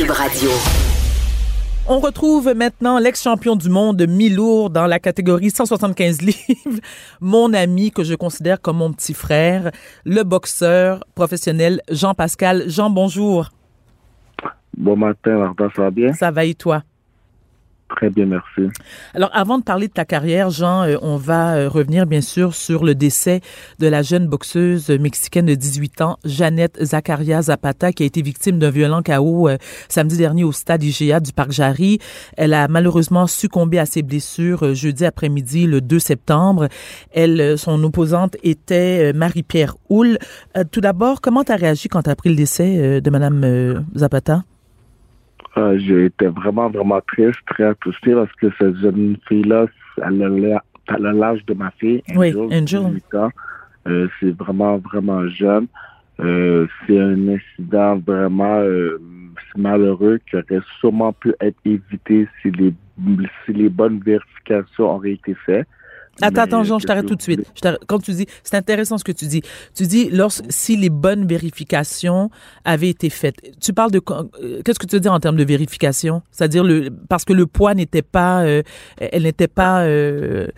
Cube 0.00 0.12
Radio. 0.12 0.48
On 1.86 2.00
retrouve 2.00 2.54
maintenant 2.56 2.98
l'ex-champion 2.98 3.54
du 3.54 3.68
monde 3.68 4.02
mi-lourd 4.08 4.70
dans 4.70 4.86
la 4.86 4.98
catégorie 4.98 5.50
175 5.50 6.22
livres, 6.22 6.80
mon 7.20 7.52
ami 7.52 7.90
que 7.90 8.02
je 8.02 8.14
considère 8.14 8.62
comme 8.62 8.78
mon 8.78 8.94
petit 8.94 9.12
frère, 9.12 9.70
le 10.06 10.22
boxeur 10.22 11.04
professionnel 11.14 11.82
Jean-Pascal. 11.90 12.64
Jean, 12.68 12.88
bonjour. 12.88 13.50
Bon 14.74 14.96
matin, 14.96 15.52
ça 15.58 15.82
va 15.82 15.90
bien? 15.90 16.14
Ça 16.14 16.30
va 16.30 16.46
et 16.46 16.54
toi? 16.54 16.82
Très 17.96 18.08
bien, 18.08 18.26
merci. 18.26 18.72
Alors, 19.14 19.30
avant 19.32 19.58
de 19.58 19.64
parler 19.64 19.88
de 19.88 19.92
ta 19.92 20.04
carrière, 20.04 20.50
Jean, 20.50 20.84
euh, 20.84 20.96
on 21.02 21.16
va 21.16 21.54
euh, 21.54 21.68
revenir 21.68 22.06
bien 22.06 22.20
sûr 22.20 22.54
sur 22.54 22.84
le 22.84 22.94
décès 22.94 23.40
de 23.80 23.88
la 23.88 24.02
jeune 24.02 24.28
boxeuse 24.28 24.90
mexicaine 24.90 25.46
de 25.46 25.54
18 25.54 26.00
ans, 26.00 26.16
Jeannette 26.24 26.78
Zacharia 26.80 27.42
Zapata, 27.42 27.92
qui 27.92 28.04
a 28.04 28.06
été 28.06 28.22
victime 28.22 28.58
d'un 28.60 28.70
violent 28.70 29.02
chaos 29.02 29.48
euh, 29.48 29.56
samedi 29.88 30.16
dernier 30.16 30.44
au 30.44 30.52
stade 30.52 30.84
IGA 30.84 31.18
du 31.18 31.32
Parc 31.32 31.50
Jarry. 31.50 31.98
Elle 32.36 32.54
a 32.54 32.68
malheureusement 32.68 33.26
succombé 33.26 33.78
à 33.80 33.86
ses 33.86 34.02
blessures 34.02 34.72
jeudi 34.72 35.04
après-midi, 35.04 35.66
le 35.66 35.80
2 35.80 35.98
septembre. 35.98 36.68
Elle, 37.12 37.58
son 37.58 37.82
opposante 37.82 38.36
était 38.44 39.12
Marie-Pierre 39.12 39.74
Houle. 39.88 40.18
tout 40.70 40.80
d'abord, 40.80 41.20
comment 41.20 41.42
tu 41.42 41.52
as 41.52 41.56
réagi 41.56 41.88
quand 41.88 42.02
tu 42.02 42.10
as 42.10 42.12
appris 42.12 42.30
le 42.30 42.36
décès 42.36 43.00
de 43.00 43.10
Madame 43.10 43.84
Zapata? 43.96 44.44
Euh, 45.60 45.78
j'ai 45.78 46.06
été 46.06 46.26
vraiment, 46.26 46.70
vraiment 46.70 47.00
triste, 47.06 47.38
très 47.46 47.64
attristé 47.64 48.14
parce 48.14 48.32
que 48.32 48.46
cette 48.58 48.76
jeune 48.76 49.16
fille-là, 49.28 49.66
elle 49.98 50.58
a 50.88 51.12
l'âge 51.12 51.44
de 51.46 51.54
ma 51.54 51.70
fille, 51.72 52.02
oui, 52.16 52.34
Angel. 52.34 53.00
Euh, 53.86 54.08
c'est 54.18 54.36
vraiment, 54.36 54.78
vraiment 54.78 55.26
jeune. 55.28 55.66
Euh, 56.20 56.66
c'est 56.86 56.98
un 56.98 57.28
incident 57.28 57.96
vraiment 57.98 58.62
malheureux 59.56 60.18
qui 60.28 60.36
aurait 60.36 60.64
sûrement 60.78 61.12
pu 61.12 61.34
être 61.40 61.58
évité 61.64 62.28
si 62.40 62.50
les, 62.52 62.74
si 63.44 63.52
les 63.52 63.68
bonnes 63.68 64.00
vérifications 64.00 64.96
auraient 64.96 65.12
été 65.12 65.34
faites. 65.46 65.66
Attends, 66.22 66.42
attends, 66.42 66.64
Jean, 66.64 66.78
je 66.78 66.86
t'arrête 66.86 67.06
tout 67.06 67.14
de 67.14 67.22
suite. 67.22 67.40
quand 67.86 67.98
tu 67.98 68.12
dis, 68.12 68.26
c'est 68.42 68.56
intéressant 68.56 68.98
ce 68.98 69.04
que 69.04 69.12
tu 69.12 69.26
dis. 69.26 69.42
Tu 69.74 69.86
dis, 69.86 70.10
lorsque, 70.10 70.44
si 70.48 70.76
les 70.76 70.90
bonnes 70.90 71.26
vérifications 71.26 72.30
avaient 72.64 72.90
été 72.90 73.10
faites. 73.10 73.36
Tu 73.60 73.72
parles 73.72 73.90
de, 73.90 74.00
euh, 74.10 74.62
qu'est-ce 74.64 74.78
que 74.78 74.86
tu 74.86 74.96
veux 74.96 75.00
dire 75.00 75.12
en 75.12 75.20
termes 75.20 75.36
de 75.36 75.44
vérification? 75.44 76.22
C'est-à-dire 76.30 76.64
le, 76.64 76.90
parce 77.08 77.24
que 77.24 77.32
le 77.32 77.46
poids 77.46 77.74
n'était 77.74 78.02
pas, 78.02 78.42
euh, 78.42 78.62
elle 78.98 79.22
n'était 79.22 79.48
pas, 79.48 79.84
euh, 79.84 80.48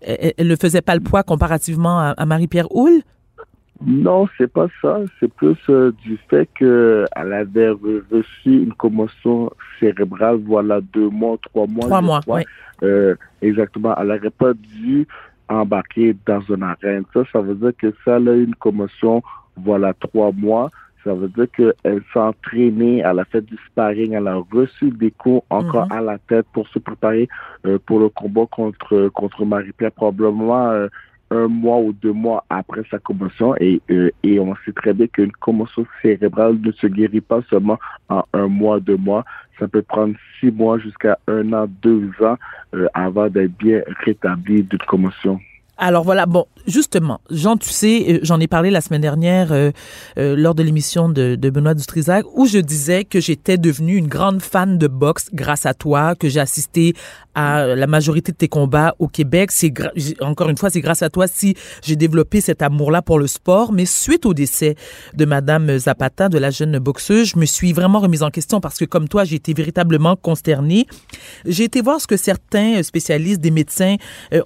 elle, 0.00 0.48
ne 0.48 0.56
faisait 0.56 0.82
pas 0.82 0.94
le 0.94 1.02
poids 1.02 1.22
comparativement 1.22 2.00
à, 2.16 2.26
Marie-Pierre 2.26 2.74
Houle? 2.74 3.02
Non, 3.84 4.28
c'est 4.36 4.52
pas 4.52 4.66
ça. 4.82 5.00
C'est 5.18 5.32
plus 5.32 5.56
du 6.02 6.18
fait 6.28 6.48
qu'elle 6.58 7.06
avait 7.14 7.70
reçu 7.70 8.62
une 8.64 8.74
commotion 8.74 9.50
cérébrale, 9.78 10.40
voilà, 10.44 10.80
deux 10.80 11.08
mois, 11.08 11.36
trois 11.42 11.66
mois. 11.66 11.86
Trois 11.86 12.02
mois, 12.02 12.20
oui. 12.26 12.42
Euh, 12.82 13.14
exactement. 13.40 13.94
Elle 13.96 14.08
n'aurait 14.08 14.30
pas 14.30 14.52
dû 14.54 15.06
embarquer 15.48 16.14
dans 16.26 16.40
une 16.42 16.62
arène. 16.62 17.04
Ça, 17.14 17.22
ça 17.32 17.40
veut 17.40 17.54
dire 17.54 17.72
que 17.78 17.92
ça, 18.04 18.16
elle 18.16 18.28
a 18.28 18.34
eu 18.34 18.44
une 18.44 18.54
commotion, 18.54 19.22
voilà, 19.56 19.94
trois 19.94 20.32
mois. 20.32 20.70
Ça 21.02 21.14
veut 21.14 21.28
dire 21.28 21.46
qu'elle 21.56 22.02
s'est 22.12 22.18
entraînée, 22.18 22.98
elle 22.98 23.18
a 23.18 23.24
fait 23.24 23.40
du 23.40 23.56
sparring, 23.66 24.12
elle 24.12 24.28
a 24.28 24.36
reçu 24.52 24.90
des 24.90 25.10
coups 25.10 25.42
encore 25.48 25.86
mhm. 25.86 25.92
à 25.92 26.00
la 26.02 26.18
tête 26.18 26.44
pour 26.52 26.68
se 26.68 26.78
préparer 26.78 27.26
euh, 27.66 27.78
pour 27.86 28.00
le 28.00 28.10
combat 28.10 28.44
contre 28.50 29.08
contre 29.08 29.46
Marie-Pierre. 29.46 29.92
Probablement 29.92 30.68
euh, 30.68 30.88
un 31.30 31.48
mois 31.48 31.78
ou 31.78 31.92
deux 31.92 32.12
mois 32.12 32.44
après 32.50 32.82
sa 32.90 32.98
commotion 32.98 33.54
et, 33.60 33.80
euh, 33.90 34.10
et 34.22 34.40
on 34.40 34.54
sait 34.64 34.72
très 34.72 34.92
bien 34.92 35.06
qu'une 35.06 35.32
commotion 35.32 35.86
cérébrale 36.02 36.58
ne 36.60 36.72
se 36.72 36.86
guérit 36.86 37.20
pas 37.20 37.40
seulement 37.48 37.78
en 38.08 38.24
un 38.32 38.48
mois, 38.48 38.80
deux 38.80 38.96
mois. 38.96 39.24
Ça 39.58 39.68
peut 39.68 39.82
prendre 39.82 40.14
six 40.38 40.50
mois 40.50 40.78
jusqu'à 40.78 41.18
un 41.28 41.52
an, 41.52 41.66
deux 41.82 42.10
ans 42.20 42.36
euh, 42.74 42.88
avant 42.94 43.28
d'être 43.28 43.56
bien 43.58 43.82
rétabli 44.04 44.62
d'une 44.62 44.78
commotion. 44.80 45.40
Alors 45.82 46.04
voilà, 46.04 46.26
bon, 46.26 46.44
justement, 46.66 47.22
Jean, 47.30 47.56
tu 47.56 47.70
sais, 47.70 48.04
euh, 48.06 48.18
j'en 48.22 48.38
ai 48.38 48.46
parlé 48.46 48.70
la 48.70 48.82
semaine 48.82 49.00
dernière 49.00 49.50
euh, 49.50 49.70
euh, 50.18 50.36
lors 50.36 50.54
de 50.54 50.62
l'émission 50.62 51.08
de, 51.08 51.36
de, 51.36 51.48
Benoît 51.48 51.72
Dutrisac, 51.72 52.26
où 52.34 52.44
je 52.44 52.58
disais 52.58 53.04
que 53.04 53.18
j'étais 53.18 53.56
devenue 53.56 53.96
une 53.96 54.06
grande 54.06 54.42
fan 54.42 54.76
de 54.76 54.86
boxe 54.88 55.30
grâce 55.32 55.64
à 55.64 55.72
toi, 55.72 56.14
que 56.14 56.28
j'ai 56.28 56.38
assisté 56.38 56.92
à 57.34 57.64
la 57.64 57.86
majorité 57.86 58.32
de 58.32 58.36
tes 58.36 58.48
combats 58.48 58.94
au 58.98 59.08
Québec. 59.08 59.52
C'est 59.52 59.72
encore 60.20 60.50
une 60.50 60.58
fois, 60.58 60.68
c'est 60.68 60.82
grâce 60.82 61.00
à 61.02 61.08
toi 61.08 61.26
si 61.26 61.54
j'ai 61.82 61.96
développé 61.96 62.42
cet 62.42 62.60
amour-là 62.60 63.00
pour 63.00 63.18
le 63.18 63.26
sport. 63.26 63.72
Mais 63.72 63.86
suite 63.86 64.26
au 64.26 64.34
décès 64.34 64.74
de 65.14 65.24
Madame 65.24 65.78
Zapata, 65.78 66.28
de 66.28 66.36
la 66.36 66.50
jeune 66.50 66.78
boxeuse, 66.78 67.28
je 67.28 67.38
me 67.38 67.46
suis 67.46 67.72
vraiment 67.72 68.00
remise 68.00 68.22
en 68.22 68.30
question 68.30 68.60
parce 68.60 68.76
que 68.76 68.84
comme 68.84 69.08
toi, 69.08 69.24
j'ai 69.24 69.36
été 69.36 69.54
véritablement 69.54 70.16
consternée. 70.16 70.86
J'ai 71.46 71.64
été 71.64 71.80
voir 71.80 72.00
ce 72.00 72.06
que 72.06 72.16
certains 72.16 72.82
spécialistes, 72.82 73.40
des 73.40 73.52
médecins 73.52 73.96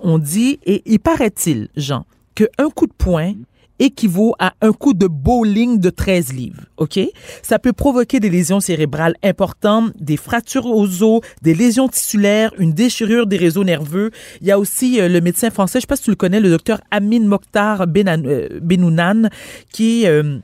ont 0.02 0.18
dit 0.18 0.60
et 0.64 0.82
il 0.84 1.00
paraît 1.00 1.23
il 1.46 1.68
Jean, 1.76 2.04
qu'un 2.34 2.70
coup 2.74 2.86
de 2.86 2.92
poing 2.92 3.34
équivaut 3.78 4.34
à 4.38 4.54
un 4.60 4.72
coup 4.72 4.94
de 4.94 5.06
bowling 5.06 5.80
de 5.80 5.90
13 5.90 6.32
livres, 6.32 6.62
OK? 6.76 7.00
Ça 7.42 7.58
peut 7.58 7.72
provoquer 7.72 8.20
des 8.20 8.30
lésions 8.30 8.60
cérébrales 8.60 9.16
importantes, 9.22 9.92
des 9.98 10.16
fractures 10.16 10.66
aux 10.66 11.02
os, 11.02 11.20
des 11.42 11.54
lésions 11.54 11.88
tissulaires, 11.88 12.52
une 12.58 12.72
déchirure 12.72 13.26
des 13.26 13.36
réseaux 13.36 13.64
nerveux. 13.64 14.10
Il 14.40 14.46
y 14.46 14.52
a 14.52 14.58
aussi 14.58 15.00
euh, 15.00 15.08
le 15.08 15.20
médecin 15.20 15.50
français, 15.50 15.78
je 15.78 15.82
sais 15.82 15.86
pas 15.86 15.96
si 15.96 16.04
tu 16.04 16.10
le 16.10 16.16
connais, 16.16 16.40
le 16.40 16.50
docteur 16.50 16.80
Amin 16.90 17.24
Mokhtar 17.24 17.82
euh, 17.82 18.60
Benounan, 18.60 19.28
qui 19.72 20.06
euh, 20.06 20.38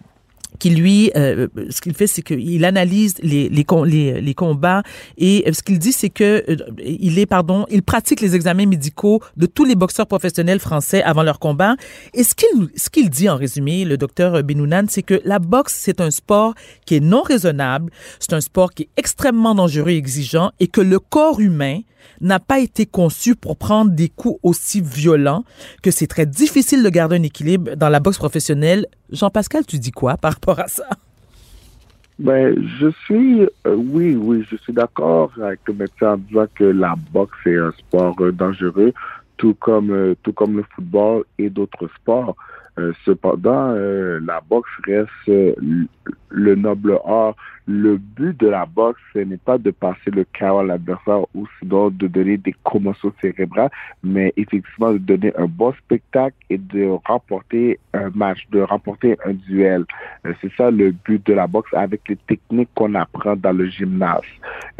qui 0.61 0.71
lui, 0.71 1.11
euh, 1.17 1.49
ce 1.71 1.81
qu'il 1.81 1.95
fait, 1.95 2.07
c'est 2.07 2.23
qu'il 2.23 2.65
analyse 2.65 3.15
les, 3.23 3.49
les, 3.49 3.65
les, 3.87 4.21
les, 4.21 4.35
combats 4.35 4.83
et 5.19 5.51
ce 5.53 5.63
qu'il 5.63 5.79
dit, 5.79 5.91
c'est 5.93 6.11
que 6.11 6.45
euh, 6.49 6.57
il 6.85 7.19
est, 7.19 7.27
pardon, 7.27 7.67
il 7.71 7.83
pratique 7.83 8.21
les 8.21 8.37
examens 8.37 8.67
médicaux 8.67 9.21
de 9.37 9.47
tous 9.47 9.65
les 9.65 9.75
boxeurs 9.75 10.07
professionnels 10.07 10.61
français 10.61 11.03
avant 11.03 11.23
leur 11.25 11.41
combat. 11.41 11.75
Et 12.15 12.23
ce 12.23 12.35
qu'il 12.35 12.69
ce 12.77 12.91
qu'il 12.91 13.11
dit 13.11 13.29
en 13.29 13.37
résumé, 13.37 13.85
le 13.85 13.97
docteur 13.97 14.43
Benounan, 14.45 14.85
c'est 14.89 15.03
que 15.03 15.21
la 15.25 15.39
boxe, 15.39 15.75
c'est 15.77 16.01
un 16.01 16.11
sport 16.11 16.55
qui 16.85 16.97
est 16.97 17.01
non 17.01 17.23
raisonnable, 17.23 17.91
c'est 18.21 18.35
un 18.35 18.41
sport 18.41 18.71
qui 18.73 18.85
est 18.85 18.91
extrêmement 18.99 19.55
dangereux 19.55 19.91
et 19.91 19.97
exigeant 19.97 20.53
et 20.61 20.69
que 20.69 20.83
le 20.83 20.99
corps 20.99 21.41
humain 21.41 21.81
n'a 22.21 22.39
pas 22.39 22.59
été 22.59 22.87
conçu 22.87 23.35
pour 23.35 23.57
prendre 23.57 23.91
des 23.91 24.09
coups 24.09 24.39
aussi 24.43 24.81
violents 24.81 25.45
que 25.83 25.91
c'est 25.91 26.07
très 26.07 26.27
difficile 26.27 26.83
de 26.83 26.89
garder 26.89 27.17
un 27.17 27.23
équilibre 27.23 27.75
dans 27.77 27.89
la 27.89 28.01
boxe 28.01 28.19
professionnelle. 28.19 28.87
Jean-Pascal, 29.11 29.65
tu 29.67 29.79
dis 29.79 29.93
quoi 29.93 30.17
par 30.17 30.33
rapport 30.35 30.61
à 30.61 30.69
ça? 30.69 30.87
Ben, 32.21 32.55
je 32.79 32.89
suis, 33.07 33.49
euh, 33.67 33.75
oui, 33.75 34.15
oui, 34.15 34.45
je 34.51 34.57
suis 34.57 34.75
d'accord 34.75 35.33
avec 35.43 35.61
le 35.67 35.73
médecin 35.73 36.13
en 36.13 36.17
disant 36.19 36.47
que 36.55 36.65
la 36.65 36.95
boxe 37.13 37.39
est 37.47 37.57
un 37.57 37.73
sport 37.73 38.15
euh, 38.21 38.31
dangereux, 38.31 38.93
tout 39.39 39.55
comme, 39.55 39.91
euh, 39.91 40.15
tout 40.23 40.35
comme 40.35 40.59
le 40.59 40.65
football 40.75 41.25
et 41.39 41.49
d'autres 41.49 41.89
sports. 41.97 42.37
Cependant, 43.05 43.73
la 43.73 44.41
boxe 44.49 44.71
reste 44.87 45.57
le 46.29 46.55
noble 46.55 46.99
art 47.05 47.35
le 47.71 47.99
but 47.99 48.39
de 48.41 48.49
la 48.49 48.67
boxe, 48.67 48.99
ce 49.13 49.21
n'est 49.21 49.37
pas 49.37 49.57
de 49.57 49.71
passer 49.71 50.11
le 50.11 50.25
chaos 50.33 50.59
à 50.59 50.65
l'adversaire 50.65 51.21
ou 51.35 51.47
sinon 51.59 51.91
de 51.91 52.09
donner 52.09 52.37
des 52.37 52.55
commotions 52.65 53.13
cérébrales, 53.21 53.71
mais 54.03 54.33
effectivement 54.37 54.93
de 54.93 54.99
donner 54.99 55.33
un 55.39 55.47
bon 55.47 55.73
spectacle 55.85 56.35
et 56.49 56.59
de 56.59 56.89
remporter 57.07 57.79
un 57.95 58.11
match, 58.13 58.41
de 58.51 58.61
remporter 58.61 59.17
un 59.25 59.35
duel. 59.35 59.85
Euh, 60.27 60.33
c'est 60.41 60.51
ça 60.57 60.71
le 60.73 60.91
but 60.91 61.25
de 61.25 61.33
la 61.33 61.47
boxe 61.47 61.73
avec 61.73 62.01
les 62.09 62.17
techniques 62.17 62.71
qu'on 62.75 62.95
apprend 62.97 63.37
dans 63.37 63.53
le 63.53 63.67
gymnase. 63.67 64.21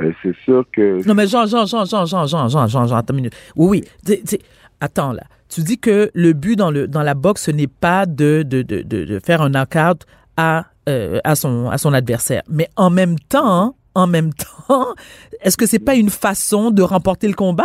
Euh, 0.01 0.13
c'est 0.23 0.35
sûr 0.45 0.65
que... 0.73 1.07
Non 1.07 1.15
mais 1.15 1.29
Jean, 1.29 1.47
Jean, 1.47 1.67
Jean, 1.67 1.85
Jean, 1.85 2.07
Jean, 2.07 2.27
Jean, 2.27 2.49
Jean, 2.49 2.67
Jean, 2.67 2.87
Jean, 2.89 2.97
attends 2.97 3.15
une 3.15 3.19
minute. 3.19 3.37
Oui, 3.55 3.85
oui. 4.05 4.39
Attends 4.81 5.13
là. 5.13 5.23
Tu 5.49 5.63
dis 5.63 5.79
que 5.79 6.11
le 6.15 6.33
but 6.33 6.57
dans, 6.57 6.71
le, 6.71 6.87
dans 6.87 7.03
la 7.03 7.15
boxe, 7.15 7.45
ce 7.45 7.51
n'est 7.51 7.67
pas 7.67 8.07
de, 8.07 8.43
de, 8.43 8.63
de, 8.63 8.83
de 8.83 9.19
faire 9.19 9.43
un 9.43 9.51
knockout 9.51 10.07
à 10.37 10.67
euh, 10.89 11.21
à, 11.25 11.35
son, 11.35 11.69
à 11.69 11.79
son 11.79 11.93
adversaire. 11.93 12.43
Mais 12.49 12.69
en 12.77 12.91
même 12.91 13.19
temps, 13.19 13.77
en 13.95 14.07
même 14.07 14.33
temps, 14.33 14.95
est-ce 15.43 15.57
que 15.57 15.67
c'est 15.67 15.79
pas 15.79 15.95
une 15.95 16.11
façon 16.11 16.71
de 16.71 16.83
remporter 16.83 17.29
le 17.29 17.35
combat? 17.35 17.65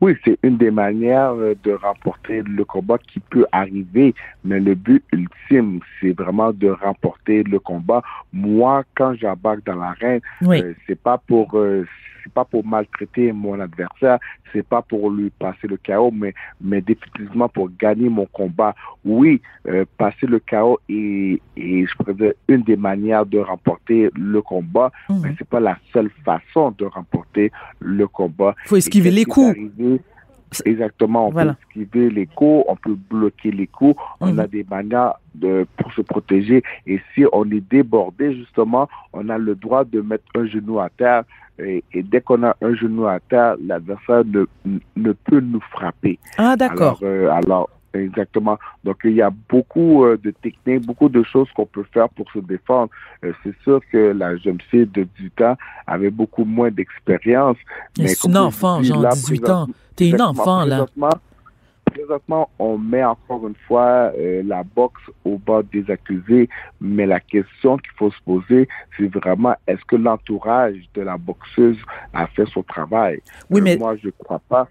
Oui, 0.00 0.16
c'est 0.24 0.38
une 0.42 0.56
des 0.56 0.70
manières 0.70 1.34
euh, 1.34 1.54
de 1.62 1.72
remporter 1.72 2.42
le 2.42 2.64
combat 2.64 2.98
qui 2.98 3.20
peut 3.20 3.46
arriver, 3.52 4.14
mais 4.44 4.60
le 4.60 4.74
but 4.74 5.04
ultime, 5.12 5.80
c'est 6.00 6.12
vraiment 6.12 6.52
de 6.52 6.68
remporter 6.68 7.42
le 7.42 7.58
combat. 7.58 8.02
Moi, 8.32 8.82
quand 8.96 9.14
j'embarque 9.14 9.64
dans 9.64 9.76
l'arène, 9.76 10.20
euh, 10.42 10.74
c'est 10.86 11.00
pas 11.00 11.18
pour 11.18 11.56
c'est 12.24 12.32
pas 12.32 12.44
pour 12.44 12.64
maltraiter 12.64 13.32
mon 13.32 13.60
adversaire, 13.60 14.18
c'est 14.52 14.66
pas 14.66 14.82
pour 14.82 15.10
lui 15.10 15.30
passer 15.30 15.68
le 15.68 15.76
chaos, 15.76 16.10
mais, 16.10 16.34
mais 16.60 16.80
définitivement 16.80 17.48
pour 17.48 17.70
gagner 17.78 18.08
mon 18.08 18.26
combat. 18.26 18.74
Oui, 19.04 19.42
euh, 19.68 19.84
passer 19.98 20.26
le 20.26 20.38
chaos 20.38 20.78
est, 20.88 21.40
est, 21.56 21.86
je 21.86 22.12
dire, 22.12 22.32
une 22.48 22.62
des 22.62 22.76
manières 22.76 23.26
de 23.26 23.38
remporter 23.38 24.10
le 24.14 24.40
combat, 24.42 24.90
mhm. 25.08 25.20
mais 25.22 25.34
c'est 25.38 25.48
pas 25.48 25.60
la 25.60 25.78
seule 25.92 26.10
façon 26.24 26.74
de 26.78 26.86
remporter 26.86 27.52
le 27.80 28.08
combat. 28.08 28.54
Faut 28.64 28.76
esquiver 28.76 29.10
les 29.10 29.24
coups 29.24 29.56
Exactement. 30.64 31.28
On 31.28 31.32
peut 31.32 31.54
esquiver 31.68 32.10
les 32.10 32.26
coups, 32.26 32.64
on 32.68 32.76
peut 32.76 32.96
bloquer 33.10 33.50
les 33.50 33.66
coups. 33.66 34.00
On 34.20 34.32
mhm. 34.32 34.38
a 34.38 34.46
des 34.46 34.64
manières 34.68 35.14
de, 35.34 35.66
pour 35.76 35.92
se 35.92 36.00
protéger. 36.00 36.62
Et 36.86 37.00
si 37.14 37.24
on 37.32 37.50
est 37.50 37.60
débordé, 37.68 38.34
justement, 38.34 38.88
on 39.12 39.28
a 39.28 39.38
le 39.38 39.54
droit 39.54 39.84
de 39.84 40.00
mettre 40.00 40.24
un 40.34 40.46
genou 40.46 40.80
à 40.80 40.88
terre. 40.90 41.24
Et, 41.58 41.84
dès 41.94 42.20
qu'on 42.20 42.42
a 42.42 42.56
un 42.62 42.74
genou 42.74 43.06
à 43.06 43.20
terre, 43.20 43.56
l'adversaire 43.64 44.24
ne, 44.24 44.44
ne 44.96 45.12
peut 45.12 45.40
nous 45.40 45.60
frapper. 45.70 46.18
Ah, 46.36 46.56
d'accord. 46.56 46.98
Alors, 47.02 47.36
alors 47.36 47.70
Exactement. 47.94 48.58
Donc, 48.82 48.98
il 49.04 49.12
y 49.12 49.22
a 49.22 49.30
beaucoup 49.30 50.04
euh, 50.04 50.18
de 50.22 50.32
techniques, 50.32 50.84
beaucoup 50.84 51.08
de 51.08 51.22
choses 51.22 51.48
qu'on 51.54 51.66
peut 51.66 51.84
faire 51.92 52.08
pour 52.08 52.30
se 52.32 52.40
défendre. 52.40 52.90
Euh, 53.24 53.32
c'est 53.42 53.54
sûr 53.62 53.80
que 53.90 54.12
la 54.12 54.36
jeune 54.36 54.60
fille 54.70 54.86
de 54.86 55.06
18 55.18 55.40
ans 55.42 55.56
avait 55.86 56.10
beaucoup 56.10 56.44
moins 56.44 56.70
d'expérience. 56.70 57.56
Mais 57.98 58.08
c'est 58.08 58.28
un 58.28 58.36
enfant, 58.36 58.82
genre 58.82 59.08
18 59.08 59.48
ans. 59.48 59.68
T'es 59.94 60.10
une 60.10 60.22
enfant, 60.22 60.64
là. 60.64 60.86
Présentement, 61.92 62.50
on 62.58 62.76
met 62.76 63.04
encore 63.04 63.46
une 63.46 63.54
fois 63.68 64.10
euh, 64.18 64.42
la 64.44 64.64
boxe 64.64 65.02
au 65.24 65.38
bas 65.38 65.62
des 65.62 65.88
accusés, 65.88 66.48
mais 66.80 67.06
la 67.06 67.20
question 67.20 67.76
qu'il 67.76 67.92
faut 67.96 68.10
se 68.10 68.20
poser, 68.24 68.68
c'est 68.96 69.06
vraiment 69.06 69.54
est-ce 69.68 69.84
que 69.84 69.94
l'entourage 69.94 70.74
de 70.94 71.02
la 71.02 71.16
boxeuse 71.16 71.78
a 72.12 72.26
fait 72.26 72.46
son 72.46 72.64
travail? 72.64 73.20
Oui, 73.48 73.60
mais... 73.60 73.76
Moi, 73.76 73.94
je 74.02 74.08
crois 74.10 74.40
pas 74.48 74.66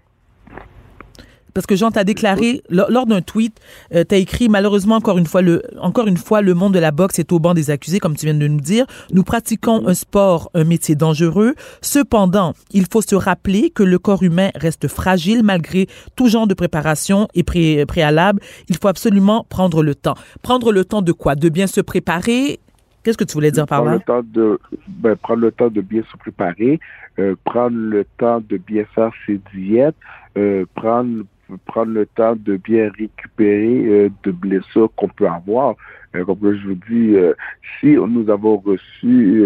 parce 1.54 1.66
que 1.66 1.76
Jean 1.76 1.90
t'a 1.90 2.04
déclaré 2.04 2.62
lors, 2.68 3.06
d'un 3.06 3.22
tweet, 3.22 3.60
euh, 3.94 4.04
tu 4.06 4.14
as 4.14 4.18
écrit 4.18 4.48
malheureusement 4.48 4.96
encore 4.96 5.18
une 5.18 5.26
fois 5.26 5.40
le 5.40 5.62
encore 5.80 6.06
une 6.06 6.16
fois 6.16 6.42
le 6.42 6.54
monde 6.54 6.74
de 6.74 6.78
la 6.78 6.90
boxe 6.90 7.18
est 7.18 7.32
au 7.32 7.38
banc 7.38 7.54
des 7.54 7.70
accusés 7.70 8.00
comme 8.00 8.16
tu 8.16 8.26
viens 8.26 8.34
de 8.34 8.46
nous 8.46 8.60
dire. 8.60 8.86
Nous 9.12 9.22
pratiquons 9.22 9.86
un 9.86 9.94
sport, 9.94 10.50
un 10.54 10.64
métier 10.64 10.94
dangereux. 10.94 11.54
Cependant, 11.80 12.54
il 12.72 12.86
faut 12.90 13.02
se 13.02 13.14
rappeler 13.14 13.70
que 13.70 13.82
le 13.82 13.98
corps 13.98 14.22
humain 14.22 14.50
reste 14.56 14.88
fragile 14.88 15.42
malgré 15.42 15.86
tout 16.16 16.28
genre 16.28 16.46
de 16.46 16.54
préparation 16.54 17.28
et 17.34 17.44
préalable. 17.86 18.40
Il 18.68 18.76
faut 18.76 18.88
absolument 18.88 19.46
prendre 19.48 19.82
le 19.82 19.94
temps. 19.94 20.14
Prendre 20.42 20.72
le 20.72 20.84
temps 20.84 21.02
de 21.02 21.12
quoi? 21.12 21.34
De 21.34 21.48
bien 21.48 21.66
se 21.66 21.80
préparer, 21.80 22.60
Qu'est-ce 23.04 23.18
que 23.18 23.24
tu 23.24 23.34
voulais 23.34 23.50
dire 23.50 23.66
par 23.66 23.84
là? 23.84 23.94
Le 23.94 24.00
temps 24.00 24.22
de, 24.24 24.58
ben, 24.88 25.14
prendre 25.14 25.42
le 25.42 25.52
temps 25.52 25.68
de 25.68 25.82
bien 25.82 26.02
se 26.10 26.16
préparer, 26.16 26.80
euh, 27.18 27.36
prendre 27.44 27.76
le 27.76 28.06
temps 28.16 28.40
de 28.40 28.56
bien 28.56 28.84
faire 28.94 29.10
ses 29.26 29.38
diètes, 29.54 29.94
euh, 30.38 30.64
prendre 30.74 31.22
prendre 31.66 31.92
le 31.92 32.06
temps 32.06 32.36
de 32.36 32.56
bien 32.56 32.90
récupérer 32.98 33.86
euh, 33.86 34.08
de 34.22 34.30
blessures 34.30 34.90
qu'on 34.96 35.08
peut 35.08 35.28
avoir. 35.28 35.76
Euh, 36.14 36.24
comme 36.24 36.38
je 36.42 36.68
vous 36.68 36.74
dis, 36.74 37.16
euh, 37.16 37.34
si 37.80 37.96
nous 37.96 38.28
avons 38.30 38.58
reçu, 38.58 39.42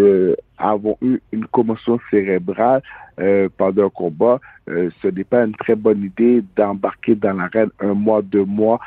avons 0.58 0.96
eu 1.02 1.20
une 1.32 1.46
commotion 1.46 1.98
cérébrale 2.10 2.82
pendant 3.56 3.86
un 3.86 3.90
combat, 3.90 4.40
ce 4.66 5.08
n'est 5.08 5.24
pas 5.24 5.44
une 5.44 5.54
très 5.54 5.74
bonne 5.74 6.04
idée 6.04 6.44
d'embarquer 6.56 7.16
dans 7.16 7.32
l'arène 7.32 7.70
un 7.80 7.94
mois, 7.94 8.22
deux 8.22 8.44
mois 8.44 8.78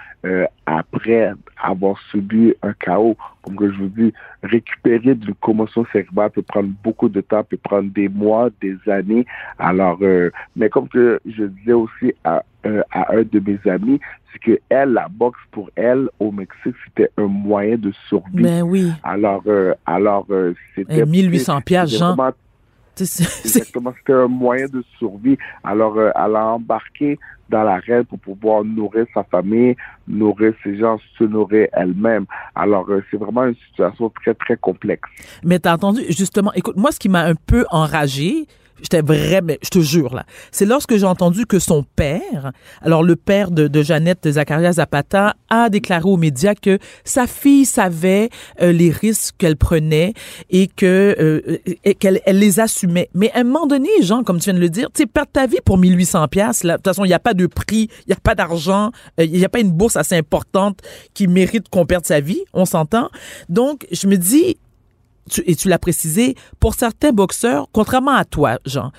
après 0.66 1.34
avoir 1.62 1.98
subi 2.12 2.54
un 2.62 2.74
chaos. 2.74 3.18
Comme 3.44 3.58
je 3.60 3.78
vous 3.78 3.90
dis, 3.90 4.14
récupérer 4.44 5.16
d'une 5.16 5.34
commotion 5.36 5.86
cérébrale 5.92 6.32
peut 6.32 6.44
prendre 6.44 6.70
beaucoup 6.84 7.10
de 7.10 7.20
temps, 7.20 7.44
peut 7.44 7.58
prendre 7.58 7.92
des 7.92 8.08
mois, 8.08 8.50
des 8.62 8.78
années. 8.90 9.26
Alors, 9.60 10.00
mais 10.56 10.70
comme 10.70 10.88
que 10.88 11.20
je 11.26 11.44
disais 11.46 11.74
aussi 11.74 12.14
à 12.24 12.44
euh, 12.68 12.84
à 12.92 13.16
un 13.16 13.24
de 13.24 13.40
mes 13.40 13.58
amis, 13.72 14.00
c'est 14.32 14.40
que 14.40 14.60
elle, 14.70 14.94
la 14.94 15.08
boxe 15.10 15.40
pour 15.52 15.70
elle 15.76 16.10
au 16.20 16.32
Mexique, 16.32 16.76
c'était 16.86 17.10
un 17.18 17.28
moyen 17.28 17.78
de 17.78 17.92
survie. 18.08 18.44
Ben 18.44 18.62
oui. 18.62 18.92
Alors, 19.04 19.44
euh, 19.48 19.74
alors 19.86 20.26
euh, 20.30 20.54
c'était 20.76 21.06
1800 21.06 21.62
pièces, 21.62 21.98
Jean. 21.98 22.16
Exactement, 23.00 23.94
c'était 23.98 24.14
un 24.14 24.28
moyen 24.28 24.68
de 24.68 24.84
survie. 25.00 25.38
Alors, 25.64 25.98
elle 26.00 26.36
a 26.36 26.46
embarqué 26.48 27.18
dans 27.50 27.64
la 27.64 27.78
reine 27.78 28.06
pour 28.06 28.20
pouvoir 28.20 28.64
nourrir 28.64 29.06
sa 29.14 29.24
famille, 29.24 29.76
nourrir 30.08 30.54
ses 30.64 30.78
gens, 30.78 31.00
se 31.18 31.24
nourrir 31.24 31.68
elle-même. 31.74 32.26
Alors, 32.56 32.88
c'est 33.10 33.18
vraiment 33.18 33.46
une 33.46 33.56
situation 33.70 34.10
très, 34.10 34.34
très 34.34 34.58
complexe. 34.58 35.10
Mais 35.44 35.60
t'as 35.60 35.74
entendu, 35.76 36.02
justement, 36.10 36.54
écoute, 36.54 36.76
moi, 36.78 36.92
ce 36.92 37.00
qui 37.00 37.10
m'a 37.10 37.24
un 37.24 37.36
peu 37.36 37.66
enragé, 37.72 38.48
J'étais 38.82 39.02
vraiment, 39.02 39.54
je 39.62 39.70
te 39.70 39.80
jure 39.80 40.16
là. 40.16 40.26
C'est 40.52 40.66
lorsque 40.66 40.98
j'ai 40.98 41.06
entendu 41.06 41.46
que 41.46 41.60
son 41.60 41.84
père, 41.84 42.52
alors 42.82 43.04
le 43.04 43.16
père 43.16 43.52
de, 43.52 43.68
de 43.68 43.84
Jeannette 43.84 44.30
Zacharia 44.30 44.74
Zapata, 44.74 45.36
a 45.50 45.70
déclaré 45.70 46.06
aux 46.06 46.18
médias 46.18 46.56
que 46.56 46.80
sa 47.04 47.28
fille 47.28 47.66
savait 47.66 48.30
euh, 48.62 48.72
les 48.72 48.90
risques 48.90 49.36
qu'elle 49.38 49.58
prenait 49.58 50.14
et 50.50 50.68
que 50.68 51.16
euh, 51.20 51.94
qu'elle 52.00 52.22
elle 52.26 52.40
les 52.40 52.60
assumait. 52.60 53.10
Mais 53.14 53.32
à 53.34 53.40
un 53.40 53.44
moment 53.44 53.68
donné, 53.68 53.90
Jean, 54.02 54.24
comme 54.24 54.40
tu 54.40 54.46
viens 54.46 54.54
de 54.54 54.60
le 54.60 54.70
dire, 54.70 54.90
tu 54.94 55.08
perdre 55.08 55.32
ta 55.32 55.48
vie 55.48 55.60
pour 55.64 55.78
1800 55.78 56.28
pièces. 56.28 56.64
De 56.64 56.72
toute 56.74 56.86
façon, 56.86 57.06
il 57.06 57.10
n'y 57.10 57.14
a 57.14 57.20
pas 57.20 57.34
de 57.34 57.48
prix, 57.48 57.90
il 58.06 58.10
n'y 58.10 58.14
a 58.14 58.20
pas 58.22 58.36
d'argent, 58.36 58.92
euh, 59.20 59.26
il 59.26 59.34
n'y 59.34 59.46
a 59.46 59.50
pas 59.50 59.60
une 59.60 59.72
bourse 59.72 59.96
assez 59.96 60.16
importante 60.16 60.80
qui 61.14 61.28
mérite 61.28 61.70
qu'on 61.70 61.86
perde 61.86 62.06
sa 62.06 62.20
vie. 62.20 62.42
On 62.54 62.66
s'entend. 62.66 63.10
Donc, 63.50 63.88
je 63.92 64.08
me 64.08 64.18
dis, 64.18 64.58
et 65.46 65.56
tu 65.56 65.70
l'as 65.70 65.80
précisé, 65.80 66.36
pour 66.60 66.74
certains 66.74 67.12
boxeurs, 67.12 67.68
contrairement 67.72 68.12
à 68.12 68.26
toi, 68.26 68.60
Jean, 68.66 68.92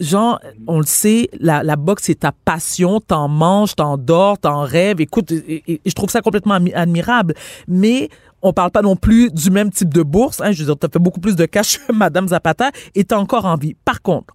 Jean, 0.00 0.38
on 0.66 0.78
le 0.78 0.86
sait, 0.86 1.28
la, 1.40 1.62
la 1.62 1.76
boxe, 1.76 2.04
c'est 2.06 2.20
ta 2.20 2.32
passion, 2.32 3.00
t'en 3.00 3.28
manges, 3.28 3.74
t'en 3.74 3.96
dors, 3.98 4.38
t'en 4.38 4.62
rêves. 4.62 5.00
Écoute, 5.00 5.32
et, 5.32 5.80
je 5.84 5.92
trouve 5.92 6.10
ça 6.10 6.20
complètement 6.20 6.54
admirable. 6.54 7.34
Mais 7.66 8.08
on 8.40 8.52
parle 8.52 8.70
pas 8.70 8.82
non 8.82 8.94
plus 8.94 9.30
du 9.32 9.50
même 9.50 9.70
type 9.70 9.92
de 9.92 10.02
bourse. 10.02 10.40
Hein, 10.40 10.52
je 10.52 10.60
veux 10.60 10.66
dire, 10.66 10.76
t'as 10.78 10.88
fait 10.88 11.00
beaucoup 11.00 11.20
plus 11.20 11.34
de 11.34 11.46
cash 11.46 11.80
Madame 11.92 12.28
Zapata 12.28 12.70
et 12.94 13.04
t'as 13.04 13.18
encore 13.18 13.44
envie. 13.44 13.74
Par 13.84 14.00
contre, 14.00 14.34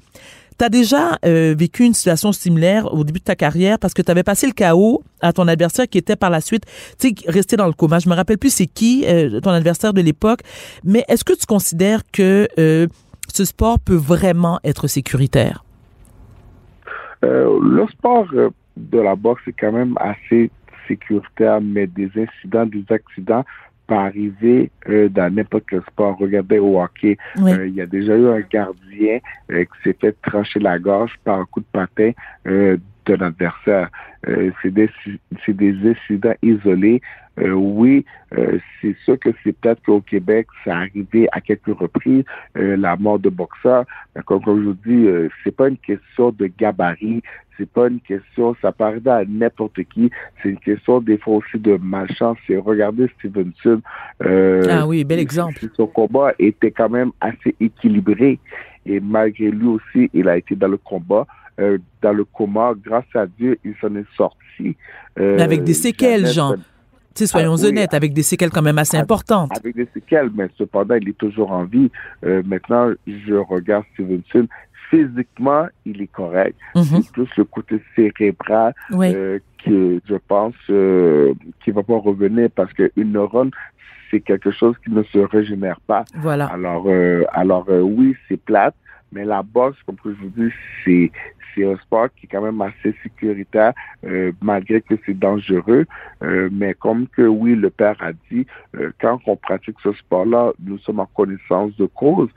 tu 0.57 0.65
as 0.65 0.69
déjà 0.69 1.17
euh, 1.25 1.55
vécu 1.57 1.83
une 1.83 1.94
situation 1.94 2.31
similaire 2.31 2.94
au 2.94 3.03
début 3.03 3.19
de 3.19 3.25
ta 3.25 3.35
carrière 3.35 3.79
parce 3.79 3.94
que 3.94 4.01
tu 4.01 4.11
avais 4.11 4.23
passé 4.23 4.47
le 4.47 4.53
chaos 4.53 5.03
à 5.21 5.33
ton 5.33 5.47
adversaire 5.47 5.88
qui 5.88 5.97
était 5.97 6.15
par 6.15 6.29
la 6.29 6.41
suite, 6.41 6.65
tu 7.00 7.09
sais, 7.09 7.31
resté 7.31 7.55
dans 7.55 7.67
le 7.67 7.73
coma. 7.73 8.00
Je 8.00 8.09
me 8.09 8.15
rappelle 8.15 8.38
plus 8.38 8.53
c'est 8.53 8.67
qui 8.67 9.05
euh, 9.07 9.39
ton 9.39 9.51
adversaire 9.51 9.94
de 9.94 10.01
l'époque, 10.01 10.41
mais 10.83 11.03
est-ce 11.07 11.23
que 11.23 11.33
tu 11.33 11.45
considères 11.45 12.01
que 12.11 12.47
euh, 12.59 12.88
ce 13.33 13.45
sport 13.45 13.79
peut 13.79 13.95
vraiment 13.95 14.59
être 14.63 14.88
sécuritaire? 14.88 15.63
le 17.25 17.88
sport 17.88 18.27
de 18.75 19.00
la 19.00 19.15
boxe 19.15 19.44
est 19.47 19.55
quand 19.57 19.71
même 19.71 19.97
assez 20.01 20.51
sécuritaire, 20.89 21.61
mais 21.61 21.88
des 21.88 22.11
incidents, 22.17 22.65
des 22.65 22.83
accidents 22.89 23.45
peut 23.88 23.95
arriver 23.95 24.71
euh, 24.89 25.09
dans 25.09 25.33
n'importe 25.33 25.65
quel 25.69 25.81
sport. 25.91 26.18
Regardez 26.18 26.59
au 26.59 26.81
hockey, 26.81 27.18
euh, 27.39 27.68
il 27.68 27.75
y 27.75 27.81
a 27.81 27.85
déjà 27.85 28.15
eu 28.15 28.27
un 28.27 28.41
gardien 28.41 29.19
euh, 29.51 29.63
qui 29.63 29.83
s'est 29.83 29.97
fait 30.00 30.15
trancher 30.21 30.59
la 30.59 30.80
gorge 30.80 31.13
par 31.24 31.39
un 31.39 31.45
coup 31.45 31.59
de 31.59 31.65
patin 31.71 32.12
d'un 33.05 33.27
adversaire. 33.27 33.89
c'est 34.25 34.71
des, 34.71 34.89
des 35.47 35.75
incidents 35.89 36.35
isolés. 36.41 37.01
oui, 37.38 38.05
c'est 38.81 38.95
sûr 39.03 39.19
que 39.19 39.29
c'est 39.44 39.53
peut-être 39.53 39.81
qu'au 39.83 40.01
Québec, 40.01 40.47
ça 40.63 40.77
a 40.77 40.81
arrivé 40.81 41.27
à 41.31 41.41
quelques 41.41 41.77
reprises, 41.77 42.23
la 42.55 42.95
mort 42.95 43.19
de 43.19 43.29
boxeurs. 43.29 43.86
Comme, 44.25 44.41
comme 44.41 44.62
je 44.62 44.69
vous 44.69 44.77
dis, 44.86 45.29
c'est 45.43 45.55
pas 45.55 45.67
une 45.67 45.77
question 45.77 46.31
de 46.31 46.48
gabarit, 46.48 47.22
c'est 47.57 47.69
pas 47.69 47.88
une 47.88 48.00
question, 48.00 48.55
ça 48.62 48.74
arriver 48.79 49.12
à 49.12 49.24
n'importe 49.27 49.83
qui. 49.93 50.10
C'est 50.41 50.50
une 50.50 50.60
question 50.60 51.00
des 51.00 51.17
fois 51.17 51.36
aussi 51.36 51.57
de 51.60 51.77
malchance. 51.81 52.38
C'est 52.48 52.57
regarder 52.57 53.10
Stevenson. 53.19 53.81
Euh, 54.24 54.63
ah 54.69 54.88
oui, 54.88 55.03
bel 55.03 55.19
exemple. 55.19 55.60
Son 55.75 55.88
combat 55.88 56.33
était 56.39 56.72
quand 56.72 56.89
même 56.89 57.12
assez 57.22 57.55
équilibré 57.60 58.39
et 58.86 59.00
malgré 59.00 59.50
lui 59.51 59.67
aussi, 59.67 60.10
il 60.13 60.27
a 60.27 60.38
été 60.38 60.55
dans 60.55 60.67
le 60.67 60.77
combat. 60.77 61.25
Euh, 61.60 61.77
dans 62.01 62.13
le 62.13 62.25
coma, 62.25 62.74
grâce 62.83 63.05
à 63.13 63.27
Dieu, 63.27 63.57
il 63.63 63.75
s'en 63.79 63.95
est 63.95 64.05
sorti. 64.17 64.75
Euh, 65.19 65.36
mais 65.36 65.43
avec 65.43 65.63
des 65.63 65.74
séquelles, 65.74 66.25
Jean. 66.27 66.55
sais, 67.13 67.27
soyons 67.27 67.55
ah 67.62 67.65
honnêtes, 67.65 67.93
avec 67.93 68.13
des 68.13 68.24
séquelles 68.24 68.50
quand 68.50 68.63
même 68.63 68.79
assez 68.79 68.98
importantes. 68.98 69.51
Avec 69.55 69.75
des 69.75 69.88
séquelles, 69.93 70.31
mais 70.36 70.50
cependant, 70.57 70.95
il 70.95 71.10
est 71.10 71.17
toujours 71.17 71.51
en 71.51 71.65
vie. 71.65 71.91
Euh, 72.25 72.41
maintenant, 72.45 72.91
je 73.05 73.36
regarde 73.36 73.86
Stevenson 73.93 74.48
physiquement, 74.93 75.67
il 75.86 76.01
est 76.01 76.12
correct. 76.12 76.55
Mhm. 76.75 76.83
C'est 76.83 77.12
plus 77.12 77.29
le 77.38 77.43
côté 77.45 77.81
cérébral 77.95 78.74
euh, 78.93 79.39
que 79.65 80.00
je 80.05 80.15
pense 80.27 80.53
euh, 80.69 81.33
qui 81.63 81.72
va 81.72 81.83
pas 81.83 81.98
revenir 81.98 82.50
parce 82.55 82.72
qu'une 82.74 83.12
neurone, 83.12 83.51
c'est 84.12 84.19
quelque 84.19 84.51
chose 84.51 84.75
qui 84.83 84.91
ne 84.91 85.01
se 85.03 85.17
régénère 85.17 85.79
pas. 85.88 86.05
Voilà. 86.15 86.45
Alors, 86.45 86.86
euh, 86.88 87.24
alors 87.31 87.65
euh, 87.69 87.81
oui, 87.81 88.15
c'est 88.27 88.38
plate, 88.38 88.75
mais 89.13 89.25
la 89.25 89.43
boxe, 89.43 89.77
comme 89.86 89.98
je 90.03 90.10
vous 90.10 90.29
dis, 90.36 90.53
c'est 90.84 91.12
c'est 91.55 91.65
un 91.65 91.77
sport 91.77 92.08
qui 92.15 92.25
est 92.25 92.29
quand 92.29 92.41
même 92.41 92.60
assez 92.62 92.96
sécuritaire, 93.03 93.74
euh, 94.05 94.32
malgré 94.41 94.82
que 94.82 94.96
c'est 95.05 95.17
dangereux. 95.17 95.86
Euh, 96.24 96.50
mais 96.51 96.74
comme 96.74 97.08
que 97.08 97.22
oui, 97.22 97.55
le 97.55 97.70
père 97.70 97.96
a 98.00 98.12
dit, 98.32 98.48
euh, 98.75 98.91
quand 99.00 99.20
on 99.27 99.36
pratique 99.36 99.75
ce 99.84 99.93
sport-là, 99.93 100.53
nous 100.60 100.79
sommes 100.79 101.00
en 101.00 101.05
connaissance 101.05 101.75
de 101.77 101.86
cause. 101.86 102.29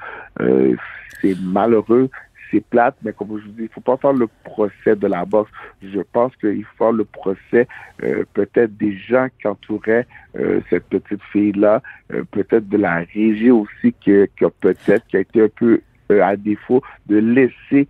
c'est 1.23 1.35
malheureux, 1.41 2.11
c'est 2.51 2.65
plate, 2.65 2.97
mais 3.03 3.13
comme 3.13 3.39
je 3.39 3.47
vous 3.47 3.53
dis, 3.53 3.63
il 3.63 3.69
faut 3.69 3.81
pas 3.81 3.97
faire 3.97 4.13
le 4.13 4.29
procès 4.45 4.97
de 4.97 5.07
la 5.07 5.25
boxe. 5.25 5.51
Je 5.83 6.01
pense 6.13 6.35
qu'il 6.37 6.65
faut 6.65 6.85
faire 6.85 6.93
le 6.93 7.05
procès 7.05 7.67
euh, 8.03 8.25
peut-être 8.35 8.77
des 8.77 8.97
gens 8.97 9.29
qui 9.41 9.49
entouraient 9.49 10.07
euh, 10.39 10.61
cette 10.71 10.85
petite 10.85 11.23
fille-là, 11.33 11.83
euh, 12.13 12.25
peut-être 12.31 12.69
de 12.69 12.77
la 12.77 13.05
régie 13.15 13.51
aussi 13.51 13.95
qui, 14.01 14.13
qui 14.37 14.45
a 14.45 14.51
peut-être 14.51 15.07
qui 15.09 15.17
a 15.17 15.21
été 15.21 15.43
un 15.43 15.49
peu 15.49 15.81
à 16.11 16.37
défaut 16.37 16.83
de 17.07 17.17
laisser 17.17 17.89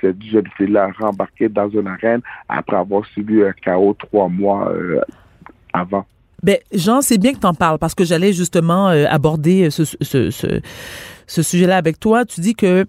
cette 0.00 0.22
jeune 0.22 0.48
fille-là 0.56 0.90
rembarquer 0.98 1.48
dans 1.48 1.68
une 1.68 1.86
arène 1.86 2.20
après 2.48 2.76
avoir 2.76 3.04
subi 3.06 3.42
un 3.42 3.52
chaos 3.52 3.94
trois 3.94 4.28
mois 4.28 4.72
avant. 5.72 6.06
Ben, 6.42 6.58
Jean, 6.72 7.00
c'est 7.00 7.18
bien 7.18 7.32
que 7.32 7.38
tu 7.40 7.46
en 7.46 7.54
parles 7.54 7.78
parce 7.78 7.94
que 7.94 8.04
j'allais 8.04 8.32
justement 8.32 8.86
aborder 8.88 9.70
ce 9.70 11.42
sujet-là 11.42 11.76
avec 11.76 11.98
toi. 11.98 12.24
Tu 12.24 12.40
dis 12.40 12.54
que 12.54 12.86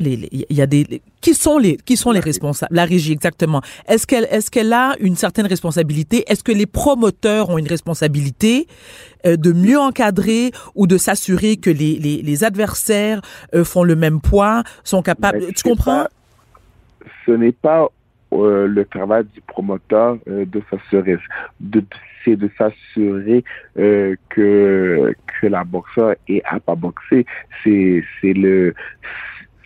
il 0.00 0.56
y 0.56 0.62
a 0.62 0.66
des 0.66 1.02
qui 1.20 1.34
sont 1.34 1.58
les 1.58 1.76
qui 1.76 1.96
sont 1.96 2.10
les 2.10 2.20
responsables? 2.20 2.74
La 2.74 2.84
régie 2.84 3.12
exactement. 3.12 3.62
Est-ce 3.88 4.06
qu'elle 4.06 4.26
est-ce 4.30 4.50
qu'elle 4.50 4.72
a 4.72 4.94
une 5.00 5.16
certaine 5.16 5.46
responsabilité? 5.46 6.24
Est-ce 6.28 6.42
que 6.42 6.52
les 6.52 6.66
promoteurs 6.66 7.50
ont 7.50 7.58
une 7.58 7.68
responsabilité 7.68 8.66
euh, 9.26 9.36
de 9.36 9.52
mieux 9.52 9.78
encadrer 9.78 10.52
ou 10.74 10.86
de 10.86 10.96
s'assurer 10.96 11.56
que 11.56 11.70
les, 11.70 11.98
les, 11.98 12.22
les 12.22 12.44
adversaires 12.44 13.20
euh, 13.54 13.64
font 13.64 13.84
le 13.84 13.96
même 13.96 14.20
poids 14.20 14.62
sont 14.84 15.02
capables 15.02 15.52
tu 15.54 15.62
comprends? 15.62 16.06
ce 17.26 17.32
n'est 17.32 17.52
pas 17.52 17.88
euh, 18.32 18.66
le 18.66 18.84
travail 18.84 19.24
du 19.34 19.40
promoteur 19.40 20.18
de 20.26 20.62
s'assurer 20.70 21.16
de 21.60 21.84
c'est 22.24 22.36
de 22.36 22.50
s'assurer 22.58 23.44
que 23.76 25.14
que 25.40 25.46
la 25.46 25.64
boxeur 25.64 26.14
est 26.28 26.42
à 26.44 26.60
pas 26.60 26.74
boxer. 26.74 27.24
C'est 27.62 28.04
c'est 28.20 28.34
le 28.34 28.74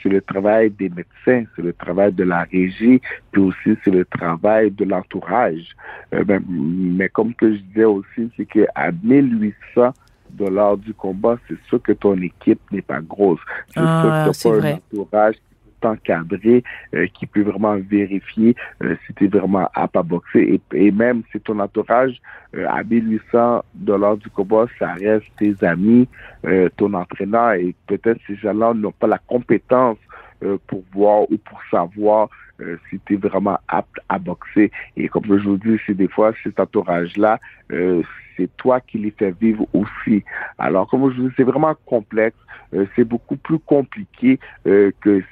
c'est 0.04 0.10
le 0.10 0.20
travail 0.20 0.70
des 0.70 0.90
médecins, 0.90 1.48
c'est 1.56 1.62
le 1.62 1.72
travail 1.72 2.12
de 2.12 2.24
la 2.24 2.44
régie, 2.44 3.00
puis 3.32 3.42
aussi 3.42 3.76
c'est 3.82 3.90
le 3.90 4.04
travail 4.04 4.70
de 4.70 4.84
l'entourage. 4.84 5.74
Euh, 6.14 6.22
ben, 6.22 6.42
mais 6.46 7.08
comme 7.08 7.34
que 7.34 7.54
je 7.54 7.58
disais 7.60 7.84
aussi, 7.84 8.30
c'est 8.36 8.44
qu'à 8.44 8.92
1800 9.02 9.94
dollars 10.30 10.76
du 10.76 10.92
combat, 10.92 11.38
c'est 11.48 11.58
sûr 11.68 11.80
que 11.82 11.92
ton 11.92 12.20
équipe 12.20 12.60
n'est 12.70 12.82
pas 12.82 13.00
grosse. 13.00 13.40
C'est 13.68 13.80
ah, 13.80 14.30
sûr 14.32 14.52
que 14.52 14.58
tu 14.58 14.60
pas 14.60 14.68
un 14.68 14.74
entourage 14.74 15.36
encadré 15.84 16.62
euh, 16.94 17.06
qui 17.14 17.26
peut 17.26 17.42
vraiment 17.42 17.76
vérifier 17.76 18.54
euh, 18.82 18.96
si 19.06 19.14
tu 19.14 19.24
es 19.24 19.28
vraiment 19.28 19.68
apte 19.74 19.96
à 19.96 20.02
boxer. 20.02 20.60
Et, 20.72 20.90
même 20.90 21.22
si 21.32 21.40
ton 21.40 21.58
entourage 21.58 22.20
euh, 22.56 22.66
à 22.68 22.82
1800 22.82 23.64
dollars 23.74 24.16
du 24.16 24.30
combat, 24.30 24.66
ça 24.78 24.92
reste 24.94 25.26
tes 25.38 25.54
amis, 25.64 26.08
ton 26.76 26.92
entraîneur 26.94 27.52
et 27.52 27.74
peut-être 27.86 28.20
ces 28.26 28.36
gens-là 28.36 28.74
n'ont 28.74 28.92
pas 28.92 29.06
la 29.06 29.18
compétence 29.18 29.96
pour 30.66 30.84
voir 30.92 31.22
ou 31.30 31.38
pour 31.38 31.60
savoir 31.70 32.28
si 32.90 33.00
tu 33.06 33.14
es 33.14 33.16
vraiment 33.16 33.58
apte 33.68 33.96
à 34.08 34.18
boxer. 34.18 34.70
Et 34.96 35.08
comme 35.08 35.24
je 35.26 35.48
vous 35.48 35.56
dis, 35.56 35.78
c'est 35.86 35.94
des 35.94 36.08
fois 36.08 36.32
cet 36.42 36.60
entourage-là, 36.60 37.40
c'est 37.68 38.54
toi 38.58 38.80
qui 38.80 38.98
les 38.98 39.10
fais 39.10 39.32
vivre 39.40 39.66
aussi. 39.72 40.22
Alors, 40.58 40.88
comme 40.88 41.10
je 41.12 41.20
vous 41.20 41.28
dis, 41.28 41.34
c'est 41.36 41.44
vraiment 41.44 41.74
complexe. 41.86 42.36
c'est 42.94 43.04
beaucoup 43.04 43.36
plus 43.36 43.58
compliqué 43.58 44.38
que 44.64 45.22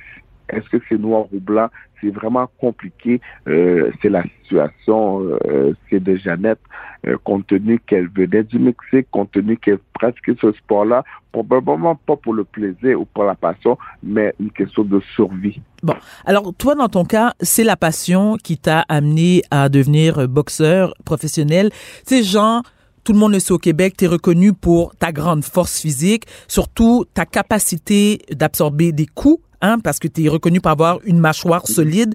est-ce 0.52 0.68
que 0.68 0.82
c'est 0.88 0.99
noir 0.99 1.26
ou 1.32 1.40
blanc? 1.40 1.68
C'est 2.00 2.11
vraiment 2.11 2.49
compliqué. 2.61 3.21
Euh, 3.49 3.90
c'est 4.00 4.09
la 4.09 4.23
situation, 4.42 5.23
euh, 5.23 5.73
c'est 5.88 6.02
de 6.02 6.16
Jeannette, 6.16 6.59
euh, 7.06 7.16
compte 7.25 7.47
tenu 7.47 7.80
qu'elle 7.87 8.09
venait 8.09 8.42
du 8.42 8.59
Mexique, 8.59 9.06
compte 9.11 9.30
tenu 9.32 9.56
qu'elle 9.56 9.78
pratiquait 9.94 10.35
ce 10.40 10.52
sport-là, 10.52 11.04
probablement 11.30 11.94
pas 11.94 12.16
pour 12.16 12.35
le 12.35 12.44
plaisir 12.44 13.00
ou 13.00 13.04
pour 13.04 13.25
la 13.25 13.35
passion, 13.35 13.78
mais 14.02 14.35
une 14.40 14.50
question 14.50 14.82
de 14.85 15.00
survie. 15.14 15.61
Bon, 15.82 15.94
alors 16.26 16.52
toi, 16.59 16.75
dans 16.75 16.88
ton 16.88 17.04
cas, 17.04 17.32
c'est 17.40 17.64
la 17.64 17.76
passion 17.76 18.37
qui 18.37 18.59
t'a 18.59 18.80
amené 18.88 19.42
à 19.50 19.68
devenir 19.68 20.28
boxeur 20.28 20.94
professionnel. 21.04 21.71
Ces 22.04 22.25
gens 22.25 22.62
tout 23.04 23.12
le 23.12 23.18
monde 23.18 23.32
le 23.32 23.40
sait 23.40 23.52
au 23.52 23.59
Québec, 23.59 23.94
tu 23.99 24.04
es 24.04 24.06
reconnu 24.06 24.52
pour 24.52 24.94
ta 24.94 25.11
grande 25.11 25.42
force 25.42 25.80
physique, 25.80 26.25
surtout 26.47 27.04
ta 27.14 27.26
capacité 27.26 28.21
d'absorber 28.30 28.92
des 28.92 29.06
coups 29.06 29.42
Hein, 29.62 29.78
parce 29.78 29.99
que 29.99 30.09
tu 30.09 30.25
es 30.25 30.28
reconnu 30.28 30.61
pour 30.61 30.73
avoir 30.73 30.99
une 31.04 31.19
mâchoire 31.19 31.66
solide. 31.66 32.14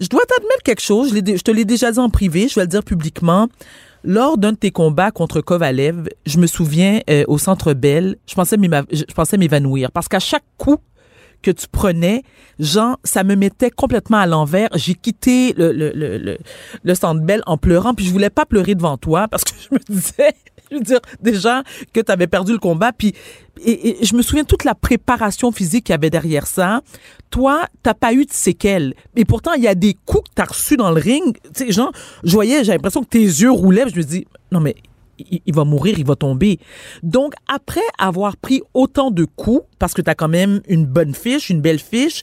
Je 0.00 0.08
dois 0.08 0.22
t'admettre 0.26 0.64
quelque 0.64 0.82
chose, 0.82 1.14
je, 1.14 1.20
te 1.20 1.50
l'ai 1.52 1.64
déjà 1.64 1.92
dit 1.92 2.00
en 2.00 2.10
privé, 2.10 2.48
je 2.48 2.56
vais 2.56 2.62
le 2.62 2.66
dire 2.66 2.82
publiquement. 2.82 3.48
Lors 4.02 4.36
d'un 4.36 4.52
de 4.52 4.56
tes 4.56 4.72
combats 4.72 5.12
contre 5.12 5.40
Kovalev, 5.40 6.08
je 6.26 6.38
me 6.38 6.46
souviens 6.46 7.00
euh, 7.08 7.24
au 7.28 7.38
Centre 7.38 7.74
Bell, 7.74 8.16
je 8.26 8.34
pensais 9.14 9.36
m'évanouir 9.38 9.92
parce 9.92 10.08
qu'à 10.08 10.18
chaque 10.18 10.44
coup 10.58 10.78
que 11.44 11.52
tu 11.52 11.68
prenais, 11.68 12.22
Jean, 12.58 12.96
ça 13.04 13.22
me 13.22 13.36
mettait 13.36 13.70
complètement 13.70 14.16
à 14.16 14.26
l'envers. 14.26 14.68
J'ai 14.74 14.94
quitté 14.94 15.54
le, 15.56 16.38
Centre 16.94 17.20
Bell 17.20 17.42
en 17.46 17.56
pleurant, 17.56 17.94
puis 17.94 18.04
je 18.04 18.10
voulais 18.10 18.30
pas 18.30 18.46
pleurer 18.46 18.74
devant 18.74 18.96
toi 18.96 19.28
parce 19.28 19.44
que 19.44 19.52
je 19.70 19.74
me 19.74 19.78
disais, 19.88 20.34
je 20.70 20.76
veux 20.76 20.82
dire, 20.82 21.00
déjà 21.20 21.62
que 21.92 22.00
tu 22.00 22.10
avais 22.12 22.26
perdu 22.26 22.52
le 22.52 22.58
combat, 22.58 22.92
puis 22.92 23.14
et, 23.64 23.98
je 24.04 24.14
me 24.14 24.22
souviens 24.22 24.44
toute 24.44 24.64
la 24.64 24.74
préparation 24.74 25.52
physique 25.52 25.84
qu'il 25.84 25.92
y 25.92 25.94
avait 25.94 26.10
derrière 26.10 26.46
ça. 26.46 26.82
Toi, 27.30 27.66
t'as 27.82 27.94
pas 27.94 28.12
eu 28.12 28.24
de 28.24 28.32
séquelles. 28.32 28.94
Et 29.16 29.24
pourtant, 29.24 29.52
il 29.54 29.62
y 29.62 29.68
a 29.68 29.74
des 29.74 29.94
coups 30.06 30.28
que 30.28 30.34
t'as 30.34 30.44
reçus 30.44 30.76
dans 30.76 30.90
le 30.90 31.00
ring. 31.00 31.36
Tu 31.54 31.66
sais, 31.66 31.72
genre, 31.72 31.92
je 32.24 32.32
voyais, 32.32 32.64
j'ai 32.64 32.72
l'impression 32.72 33.02
que 33.02 33.08
tes 33.08 33.22
yeux 33.22 33.50
roulaient. 33.50 33.88
Je 33.88 33.96
me 33.96 34.02
dis, 34.02 34.26
non 34.50 34.60
mais 34.60 34.74
il, 35.18 35.54
va 35.54 35.64
mourir, 35.64 35.98
il 35.98 36.04
va 36.04 36.16
tomber. 36.16 36.58
Donc, 37.02 37.34
après 37.52 37.80
avoir 37.98 38.36
pris 38.36 38.62
autant 38.72 39.10
de 39.10 39.24
coups, 39.24 39.62
parce 39.78 39.94
que 39.94 40.02
tu 40.02 40.10
as 40.10 40.14
quand 40.14 40.28
même 40.28 40.60
une 40.68 40.86
bonne 40.86 41.14
fiche, 41.14 41.50
une 41.50 41.60
belle 41.60 41.78
fiche, 41.78 42.22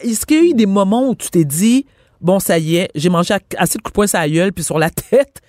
est-ce 0.00 0.26
qu'il 0.26 0.36
y 0.36 0.40
a 0.40 0.50
eu 0.50 0.54
des 0.54 0.66
moments 0.66 1.08
où 1.08 1.14
tu 1.14 1.30
t'es 1.30 1.44
dit, 1.44 1.86
bon, 2.20 2.38
ça 2.38 2.58
y 2.58 2.76
est, 2.76 2.90
j'ai 2.94 3.08
mangé 3.08 3.34
assez 3.56 3.78
de 3.78 3.82
coups 3.82 3.92
de 3.92 3.94
poing 3.94 4.06
sur 4.06 4.26
gueule, 4.28 4.52
puis 4.52 4.64
sur 4.64 4.78
la 4.78 4.90
tête, 5.10 5.40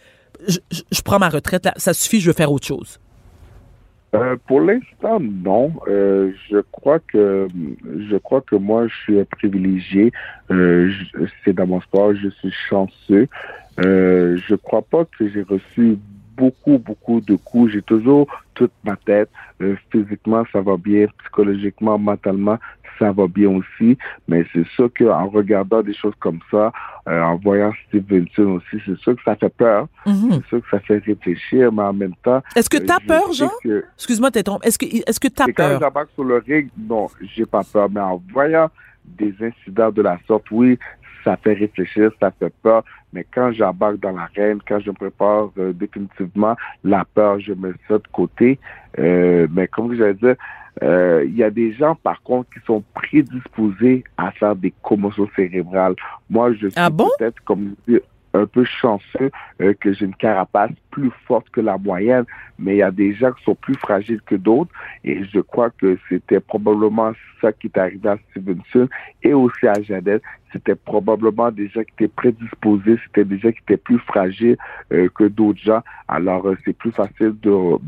je, 0.48 1.02
prends 1.02 1.20
ma 1.20 1.30
retraite, 1.30 1.68
ça 1.78 1.94
suffit, 1.94 2.20
je 2.20 2.28
veux 2.28 2.34
faire 2.34 2.52
autre 2.52 2.66
chose? 2.66 3.00
Euh, 4.16 4.36
pour 4.48 4.62
l'instant, 4.62 5.20
non. 5.20 5.74
Euh, 5.88 6.32
je 6.50 6.60
crois 6.72 7.00
que 7.00 7.48
je 8.10 8.16
crois 8.18 8.42
que 8.42 8.56
moi, 8.56 8.88
je 8.88 8.96
suis 8.96 9.26
privilégié. 9.26 10.14
Euh, 10.50 10.92
c'est 11.44 11.54
dans 11.54 11.68
mon 11.68 11.82
sport, 11.82 12.16
je 12.16 12.30
suis 12.30 12.54
chanceux. 12.70 13.28
Euh, 13.80 14.38
je 14.48 14.56
crois 14.56 14.82
pas 14.82 15.06
que 15.06 15.30
j'ai 15.30 15.44
reçu 15.44 15.98
beaucoup, 16.38 16.78
beaucoup 16.78 17.20
de 17.20 17.36
coups. 17.36 17.74
J'ai 17.74 17.82
toujours 17.82 18.28
toute 18.54 18.72
ma 18.84 18.96
tête. 18.96 19.30
Euh, 19.62 19.76
physiquement, 19.92 20.44
ça 20.54 20.62
va 20.62 20.78
bien. 20.78 21.08
Psychologiquement, 21.24 21.98
mentalement, 21.98 22.58
ça 23.00 23.12
va 23.12 23.28
bien 23.28 23.50
aussi. 23.50 23.98
Mais 24.28 24.46
c'est 24.54 24.68
sûr 24.76 24.90
qu'en 24.98 25.28
regardant 25.28 25.82
des 25.82 25.94
choses 25.94 26.16
comme 26.20 26.40
ça, 26.52 26.72
euh, 27.08 27.22
en 27.22 27.36
voyant 27.38 27.72
Stevenson 27.88 28.60
aussi, 28.60 28.82
c'est 28.86 28.98
sûr 29.00 29.16
que 29.16 29.22
ça 29.24 29.36
fait 29.36 29.54
peur. 29.54 29.88
Mhm. 30.06 30.30
C'est 30.32 30.48
sûr 30.48 30.62
que 30.62 30.70
ça 30.72 30.80
fait 30.80 31.02
réfléchir, 31.06 31.72
mais 31.72 31.84
en 31.84 31.94
même 31.94 32.16
temps... 32.24 32.42
Est-ce 32.56 32.70
que 32.70 32.78
tu 32.78 32.92
as 32.92 33.00
peur, 33.00 33.32
Jean? 33.34 33.52
Excuse-moi 33.96 34.30
de 34.30 34.40
Est-ce 34.64 34.78
que 34.78 34.86
est-ce 34.86 35.20
que 35.20 35.28
tu 35.28 35.42
as 35.42 35.46
peur? 35.46 35.80
Quand 35.80 35.86
j'embarque 35.86 36.10
sur 36.14 36.24
le 36.24 36.38
ring, 36.38 36.70
non, 36.78 37.08
j'ai 37.36 37.46
pas 37.46 37.64
peur. 37.64 37.90
Mais 37.90 38.02
en 38.02 38.22
voyant 38.32 38.70
des 39.08 39.34
incidents 39.42 39.92
de 39.92 40.02
la 40.02 40.20
sorte, 40.28 40.46
oui, 40.52 40.78
ça 41.28 41.36
fait 41.36 41.54
réfléchir, 41.54 42.10
ça 42.22 42.32
fait 42.32 42.54
peur. 42.64 42.84
Mais 43.12 43.26
quand 43.34 43.52
j'embarque 43.52 44.00
dans 44.00 44.14
l'arène, 44.14 44.60
quand 44.66 44.80
je 44.80 44.90
me 44.90 44.96
prépare 44.96 45.50
euh, 45.58 45.74
définitivement, 45.74 46.56
la 46.86 47.04
peur, 47.04 47.42
je 47.42 47.52
mets 47.52 47.74
ça 47.88 47.96
de 47.96 48.08
côté. 48.14 48.58
Euh, 48.98 49.46
mais 49.52 49.68
comme 49.68 49.94
je 49.94 50.14
disais, 50.14 50.38
euh, 50.84 51.26
il 51.26 51.36
y 51.36 51.44
a 51.44 51.50
des 51.50 51.74
gens, 51.74 51.96
par 51.96 52.22
contre, 52.22 52.50
qui 52.52 52.66
sont 52.66 52.82
prédisposés 52.94 54.06
à 54.18 54.32
faire 54.32 54.56
des 54.56 54.74
commotions 54.82 55.28
cérébrales. 55.36 55.96
Moi, 56.30 56.54
je 56.54 56.68
ah 56.78 56.86
suis 56.86 56.96
peut-être, 57.18 57.44
comme 57.44 57.76
un 58.38 58.46
peu 58.46 58.64
chanceux 58.64 59.32
euh, 59.62 59.74
que 59.80 59.94
j'ai 59.94 60.06
une 60.06 60.16
carapace 60.16 60.72
plus 60.92 61.12
forte 61.28 61.50
que 61.50 61.62
la 61.62 61.78
moyenne, 61.78 62.26
mais 62.60 62.76
il 62.76 62.78
y 62.80 62.84
a 62.84 62.92
des 62.92 63.14
gens 63.14 63.32
qui 63.32 63.44
sont 63.44 63.56
plus 63.56 63.76
fragiles 63.76 64.22
que 64.22 64.36
d'autres 64.36 64.72
et 65.04 65.24
je 65.26 65.40
crois 65.40 65.70
que 65.70 65.98
c'était 66.10 66.40
probablement 66.40 67.12
ça 67.42 67.52
qui 67.52 67.68
est 67.68 67.78
arrivé 67.78 68.10
à 68.10 68.18
Stevenson 68.32 68.88
et 69.24 69.34
aussi 69.34 69.68
à 69.68 69.82
Jadel. 69.82 70.22
C'était 70.54 70.76
probablement 70.76 71.52
des 71.52 71.68
gens 71.68 71.82
qui 71.84 72.04
étaient 72.04 72.08
prédisposés, 72.08 72.98
c'était 73.06 73.26
des 73.26 73.38
gens 73.38 73.52
qui 73.52 73.60
étaient 73.60 73.78
plus 73.78 74.00
fragiles 74.00 74.58
euh, 74.92 75.10
que 75.14 75.26
d'autres 75.26 75.60
gens. 75.60 75.82
Alors, 76.08 76.48
euh, 76.48 76.58
c'est 76.64 76.74
plus 76.74 76.92
facile 76.92 77.36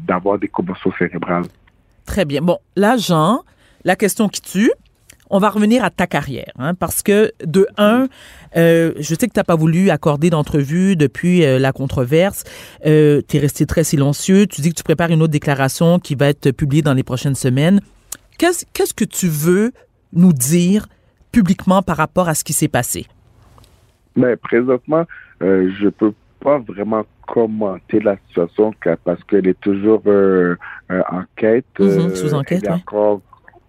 d'avoir 0.08 0.38
des 0.38 0.50
commotions 0.50 0.92
cérébrales. 0.98 1.46
Très 2.06 2.26
bien. 2.26 2.42
Bon, 2.42 2.58
là, 2.76 2.98
Jean, 2.98 3.44
la 3.86 3.96
question 3.96 4.28
qui 4.28 4.42
tue, 4.42 4.72
on 5.30 5.40
va 5.40 5.50
revenir 5.50 5.84
à 5.84 5.90
ta 5.90 6.08
carrière, 6.08 6.52
hein, 6.58 6.74
parce 6.74 7.04
que 7.04 7.32
de 7.46 7.68
un, 7.78 8.08
euh, 8.56 8.94
je 8.98 9.16
sais 9.16 9.28
que 9.28 9.34
tu 9.34 9.40
n'as 9.40 9.44
pas 9.44 9.56
voulu 9.56 9.90
accorder 9.90 10.30
d'entrevue 10.30 10.96
depuis 10.96 11.46
euh, 11.46 11.60
la 11.60 11.72
controverse. 11.72 12.44
Euh, 12.86 13.22
tu 13.28 13.38
es 13.38 13.40
resté 13.40 13.66
très 13.66 13.84
silencieux. 13.84 14.48
Tu 14.48 14.62
dis 14.62 14.72
que 14.72 14.76
tu 14.76 14.84
prépares 14.84 15.12
une 15.12 15.22
autre 15.22 15.32
déclaration 15.32 16.00
qui 16.00 16.16
va 16.16 16.28
être 16.28 16.52
publiée 16.52 16.82
dans 16.82 16.94
les 16.94 17.04
prochaines 17.04 17.36
semaines. 17.36 17.80
Qu'est-ce, 18.38 18.66
qu'est-ce 18.74 18.94
que 18.94 19.06
tu 19.06 19.28
veux 19.28 19.72
nous 20.14 20.34
dire 20.34 20.88
publiquement 21.32 21.82
par 21.82 21.98
rapport 21.98 22.28
à 22.28 22.34
ce 22.34 22.44
qui 22.44 22.54
s'est 22.54 22.68
passé? 22.68 23.06
Mais 24.16 24.36
présentement, 24.36 25.06
euh, 25.44 25.72
je 25.80 25.90
peux 25.90 26.14
pas 26.40 26.58
vraiment 26.58 27.04
commenter 27.28 28.00
la 28.00 28.18
situation 28.28 28.74
parce 29.04 29.24
qu'elle 29.26 29.48
est 29.48 29.60
toujours 29.60 30.02
en 30.08 31.24
quête. 31.36 31.66
Mm-hmm, 31.78 32.16
sous 32.16 32.34
enquête. 32.34 32.68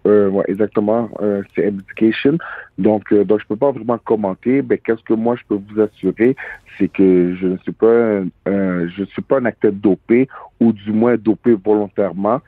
Euh, 0.05 0.29
ouais, 0.29 0.45
exactement. 0.47 1.09
Euh, 1.21 1.43
c'est 1.53 1.67
education. 1.67 2.37
Donc, 2.77 3.11
euh, 3.11 3.23
donc 3.23 3.41
je 3.41 3.47
peux 3.47 3.55
pas 3.55 3.71
vraiment 3.71 3.97
commenter. 3.97 4.61
Mais 4.67 4.77
qu'est-ce 4.77 5.03
que 5.03 5.13
moi 5.13 5.35
je 5.35 5.43
peux 5.47 5.61
vous 5.69 5.81
assurer, 5.81 6.35
c'est 6.77 6.87
que 6.87 7.35
je 7.35 7.47
ne 7.47 7.57
suis 7.57 7.71
pas, 7.71 8.21
un, 8.45 8.87
je 8.87 9.03
suis 9.05 9.21
pas 9.21 9.39
un 9.39 9.45
acteur 9.45 9.71
dopé 9.71 10.27
ou 10.59 10.71
du 10.73 10.91
moins 10.91 11.15
dopé 11.15 11.53
volontairement. 11.53 12.41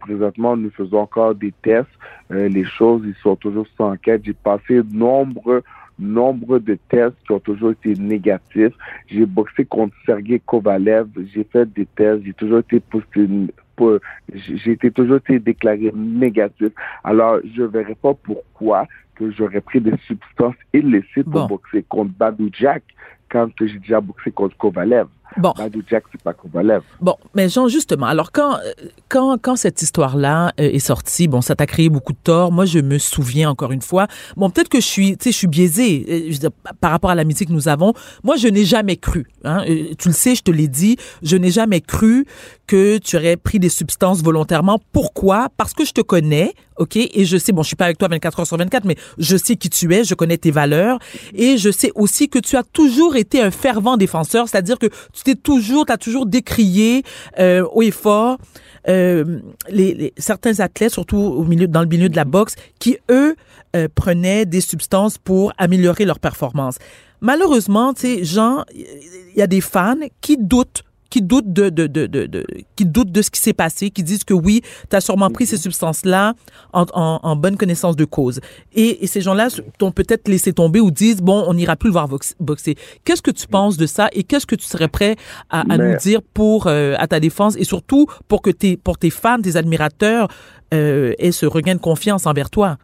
présentement, 0.00 0.56
nous 0.56 0.70
faisons 0.70 1.00
encore 1.00 1.34
des 1.34 1.52
tests. 1.62 1.88
les 2.30 2.64
choses, 2.64 3.02
ils 3.04 3.20
sont 3.22 3.36
toujours 3.36 3.66
sans 3.76 3.92
enquête. 3.92 4.22
J'ai 4.24 4.32
passé 4.34 4.80
nombreux 4.92 5.62
nombre 5.98 6.58
de 6.58 6.76
tests 6.88 7.16
qui 7.24 7.32
ont 7.32 7.40
toujours 7.40 7.70
été 7.70 7.94
négatifs. 7.94 8.72
J'ai 9.06 9.26
boxé 9.26 9.64
contre 9.64 9.94
Sergei 10.04 10.40
Kovalev, 10.44 11.08
j'ai 11.32 11.44
fait 11.44 11.72
des 11.72 11.86
tests, 11.86 12.24
j'ai 12.24 12.32
toujours 12.32 12.58
été 12.58 12.82
j'ai 13.14 13.48
été 14.66 14.90
toujours 14.90 15.16
été 15.16 15.38
déclaré 15.38 15.92
négatif. 15.94 16.72
Alors, 17.02 17.38
je 17.54 17.62
ne 17.62 17.66
verrai 17.66 17.94
pas 17.94 18.14
pourquoi 18.14 18.86
que 19.14 19.30
j'aurais 19.30 19.60
pris 19.60 19.80
des 19.80 19.96
substances 20.06 20.56
illicite 20.72 21.30
pour 21.30 21.48
boxer 21.48 21.84
contre 21.88 22.12
Badou 22.18 22.50
Jack 22.52 22.82
quand 23.28 23.48
j'ai 23.60 23.78
déjà 23.78 24.00
boxé 24.00 24.30
contre 24.30 24.56
Kovalev. 24.56 25.06
Bon. 25.36 25.52
Jack, 25.88 26.04
c'est 26.12 26.22
pas 26.22 26.32
Kovalev. 26.32 26.82
Bon, 27.00 27.16
mais 27.34 27.48
Jean, 27.48 27.68
justement, 27.68 28.06
alors 28.06 28.30
quand, 28.30 28.58
quand, 29.08 29.36
quand 29.40 29.56
cette 29.56 29.82
histoire-là 29.82 30.52
euh, 30.60 30.70
est 30.70 30.78
sortie, 30.78 31.28
bon, 31.28 31.40
ça 31.40 31.54
t'a 31.54 31.66
créé 31.66 31.88
beaucoup 31.88 32.12
de 32.12 32.18
tort. 32.22 32.52
Moi, 32.52 32.64
je 32.64 32.78
me 32.78 32.98
souviens 32.98 33.50
encore 33.50 33.72
une 33.72 33.82
fois. 33.82 34.06
Bon, 34.36 34.50
peut-être 34.50 34.68
que 34.68 34.80
je 34.80 34.86
suis, 34.86 35.16
tu 35.16 35.24
sais, 35.24 35.32
je 35.32 35.36
suis 35.36 35.46
biaisée 35.46 36.30
euh, 36.42 36.50
par 36.80 36.90
rapport 36.90 37.10
à 37.10 37.14
l'amitié 37.14 37.46
que 37.46 37.52
nous 37.52 37.68
avons. 37.68 37.94
Moi, 38.22 38.36
je 38.36 38.48
n'ai 38.48 38.64
jamais 38.64 38.96
cru. 38.96 39.26
Hein, 39.44 39.64
euh, 39.68 39.94
tu 39.98 40.08
le 40.08 40.14
sais, 40.14 40.34
je 40.34 40.42
te 40.42 40.50
l'ai 40.50 40.68
dit. 40.68 40.96
Je 41.22 41.36
n'ai 41.36 41.50
jamais 41.50 41.80
cru 41.80 42.26
que 42.66 42.98
tu 42.98 43.16
aurais 43.16 43.36
pris 43.36 43.58
des 43.58 43.68
substances 43.68 44.22
volontairement. 44.22 44.78
Pourquoi? 44.92 45.48
Parce 45.56 45.74
que 45.74 45.84
je 45.84 45.92
te 45.92 46.00
connais, 46.00 46.54
OK? 46.78 46.96
Et 46.96 47.24
je 47.24 47.36
sais, 47.36 47.52
bon, 47.52 47.62
je 47.62 47.68
suis 47.68 47.76
pas 47.76 47.84
avec 47.84 47.98
toi 47.98 48.08
24 48.08 48.40
heures 48.40 48.46
sur 48.46 48.56
24, 48.56 48.84
mais 48.84 48.96
je 49.18 49.36
sais 49.36 49.56
qui 49.56 49.68
tu 49.68 49.92
es, 49.94 50.04
je 50.04 50.14
connais 50.14 50.38
tes 50.38 50.50
valeurs. 50.50 50.98
Et 51.34 51.58
je 51.58 51.70
sais 51.70 51.92
aussi 51.94 52.28
que 52.28 52.38
tu 52.38 52.56
as 52.56 52.62
toujours 52.62 53.16
été 53.16 53.40
un 53.40 53.50
fervent 53.50 53.96
défenseur, 53.96 54.48
c'est-à-dire 54.48 54.78
que 54.78 54.86
tu 55.14 55.22
t'es 55.22 55.34
toujours, 55.34 55.86
tu 55.86 55.92
as 55.92 55.98
toujours 55.98 56.26
décrié 56.26 57.02
euh, 57.38 57.66
haut 57.72 57.82
et 57.82 57.90
fort 57.90 58.38
euh, 58.88 59.40
les, 59.70 60.12
certains 60.18 60.60
athlètes, 60.60 60.92
surtout 60.92 61.16
au 61.16 61.44
milieu, 61.44 61.66
dans 61.66 61.80
le 61.80 61.86
milieu 61.88 62.08
de 62.08 62.16
la 62.16 62.24
boxe, 62.24 62.56
qui, 62.78 62.98
eux, 63.10 63.34
euh, 63.76 63.88
prenaient 63.94 64.44
des 64.44 64.60
substances 64.60 65.18
pour 65.18 65.52
améliorer 65.56 66.04
leur 66.04 66.18
performance. 66.18 66.76
Malheureusement, 67.20 67.94
tu 67.94 68.02
sais, 68.02 68.24
Jean, 68.24 68.64
il 68.74 68.84
y 69.36 69.42
a 69.42 69.46
des 69.46 69.60
fans 69.60 69.96
qui 70.20 70.36
doutent 70.36 70.84
qui 71.14 71.22
doutent 71.22 71.52
de, 71.52 71.68
de, 71.68 71.86
de, 71.86 72.06
de, 72.06 72.44
qui 72.74 72.84
doutent 72.84 73.12
de 73.12 73.22
ce 73.22 73.30
qui 73.30 73.38
s'est 73.38 73.52
passé, 73.52 73.90
qui 73.90 74.02
disent 74.02 74.24
que 74.24 74.34
oui, 74.34 74.62
tu 74.90 74.96
as 74.96 75.00
sûrement 75.00 75.30
pris 75.30 75.46
ces 75.46 75.58
substances-là 75.58 76.34
en, 76.72 76.86
en, 76.92 77.36
bonne 77.36 77.56
connaissance 77.56 77.94
de 77.94 78.04
cause. 78.04 78.40
Et, 78.72 79.04
et 79.04 79.06
ces 79.06 79.20
gens-là 79.20 79.46
t'ont 79.78 79.92
peut-être 79.92 80.26
laissé 80.26 80.52
tomber 80.52 80.80
ou 80.80 80.90
disent, 80.90 81.22
bon, 81.22 81.44
on 81.46 81.54
n'ira 81.54 81.76
plus 81.76 81.90
le 81.90 81.92
voir 81.92 82.08
boxer. 82.40 82.74
Qu'est-ce 83.04 83.22
que 83.22 83.30
tu 83.30 83.46
penses 83.46 83.76
de 83.76 83.86
ça 83.86 84.08
et 84.12 84.24
qu'est-ce 84.24 84.44
que 84.44 84.56
tu 84.56 84.66
serais 84.66 84.88
prêt 84.88 85.14
à, 85.50 85.60
à 85.60 85.78
nous 85.78 85.96
dire 85.98 86.20
pour, 86.20 86.66
euh, 86.66 86.96
à 86.98 87.06
ta 87.06 87.20
défense 87.20 87.54
et 87.56 87.62
surtout 87.62 88.06
pour 88.26 88.42
que 88.42 88.50
tes, 88.50 88.76
pour 88.76 88.98
tes 88.98 89.10
fans, 89.10 89.40
tes 89.40 89.54
admirateurs 89.54 90.26
euh, 90.72 91.12
aient 91.20 91.30
ce 91.30 91.46
regain 91.46 91.76
de 91.76 91.80
confiance 91.80 92.26
envers 92.26 92.50
toi? 92.50 92.76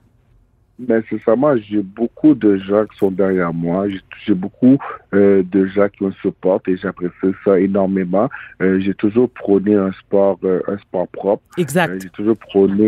Sincèrement, 1.10 1.56
j'ai 1.68 1.82
beaucoup 1.82 2.34
de 2.34 2.56
gens 2.56 2.86
qui 2.86 2.96
sont 2.96 3.10
derrière 3.10 3.52
moi. 3.52 3.86
J'ai 4.24 4.34
beaucoup 4.34 4.78
euh, 5.12 5.42
de 5.50 5.66
gens 5.66 5.88
qui 5.88 6.04
me 6.04 6.12
supportent 6.12 6.68
et 6.68 6.76
j'apprécie 6.76 7.34
ça 7.44 7.58
énormément. 7.58 8.28
Euh, 8.62 8.78
j'ai 8.78 8.94
toujours 8.94 9.28
prôné 9.28 9.74
un 9.74 9.90
sport, 9.92 10.38
euh, 10.44 10.60
un 10.68 10.78
sport 10.78 11.08
propre. 11.08 11.42
Exact. 11.58 12.00
j'ai 12.00 12.10
toujours 12.10 12.36
prôné 12.36 12.80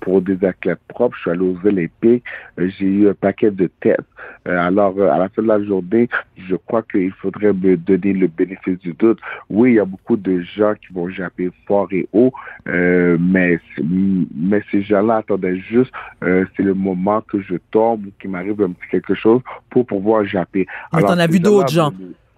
pour 0.00 0.20
des 0.20 0.44
athlètes 0.44 0.80
propres. 0.88 1.16
Je 1.16 1.20
suis 1.22 1.30
allé 1.30 1.40
aux 1.40 1.58
Olympiques. 1.64 2.24
j'ai 2.58 2.86
eu 2.86 3.08
un 3.08 3.14
paquet 3.14 3.52
de 3.52 3.70
tests. 3.80 4.00
alors, 4.46 5.00
à 5.00 5.18
la 5.18 5.28
fin 5.28 5.42
de 5.42 5.48
la 5.48 5.62
journée, 5.62 6.08
je 6.36 6.56
crois 6.56 6.82
qu'il 6.82 7.12
faudrait 7.12 7.52
me 7.52 7.76
donner 7.76 8.12
le 8.12 8.26
bénéfice 8.26 8.78
du 8.80 8.92
doute. 8.92 9.20
Oui, 9.48 9.72
il 9.72 9.74
y 9.76 9.80
a 9.80 9.84
beaucoup 9.84 10.16
de 10.16 10.40
gens 10.40 10.74
qui 10.74 10.92
vont 10.92 11.08
japper 11.08 11.50
fort 11.66 11.88
et 11.92 12.08
haut, 12.12 12.32
mais 12.66 13.58
mais 13.86 14.62
ces 14.70 14.82
gens-là 14.82 15.16
attendaient 15.16 15.58
juste. 15.58 15.92
c'est 16.20 16.62
le 16.62 16.74
moment 16.74 17.20
que 17.20 17.40
je 17.40 17.56
tombe 17.70 18.06
ou 18.06 18.10
qu'il 18.20 18.30
m'arrive 18.30 18.60
un 18.62 18.72
petit 18.72 18.88
quelque 18.90 19.14
chose 19.14 19.40
pour 19.70 19.86
pouvoir 19.86 20.24
japper. 20.24 20.66
Vu 21.30 21.43
d'autres 21.44 21.72
gens. 21.72 21.92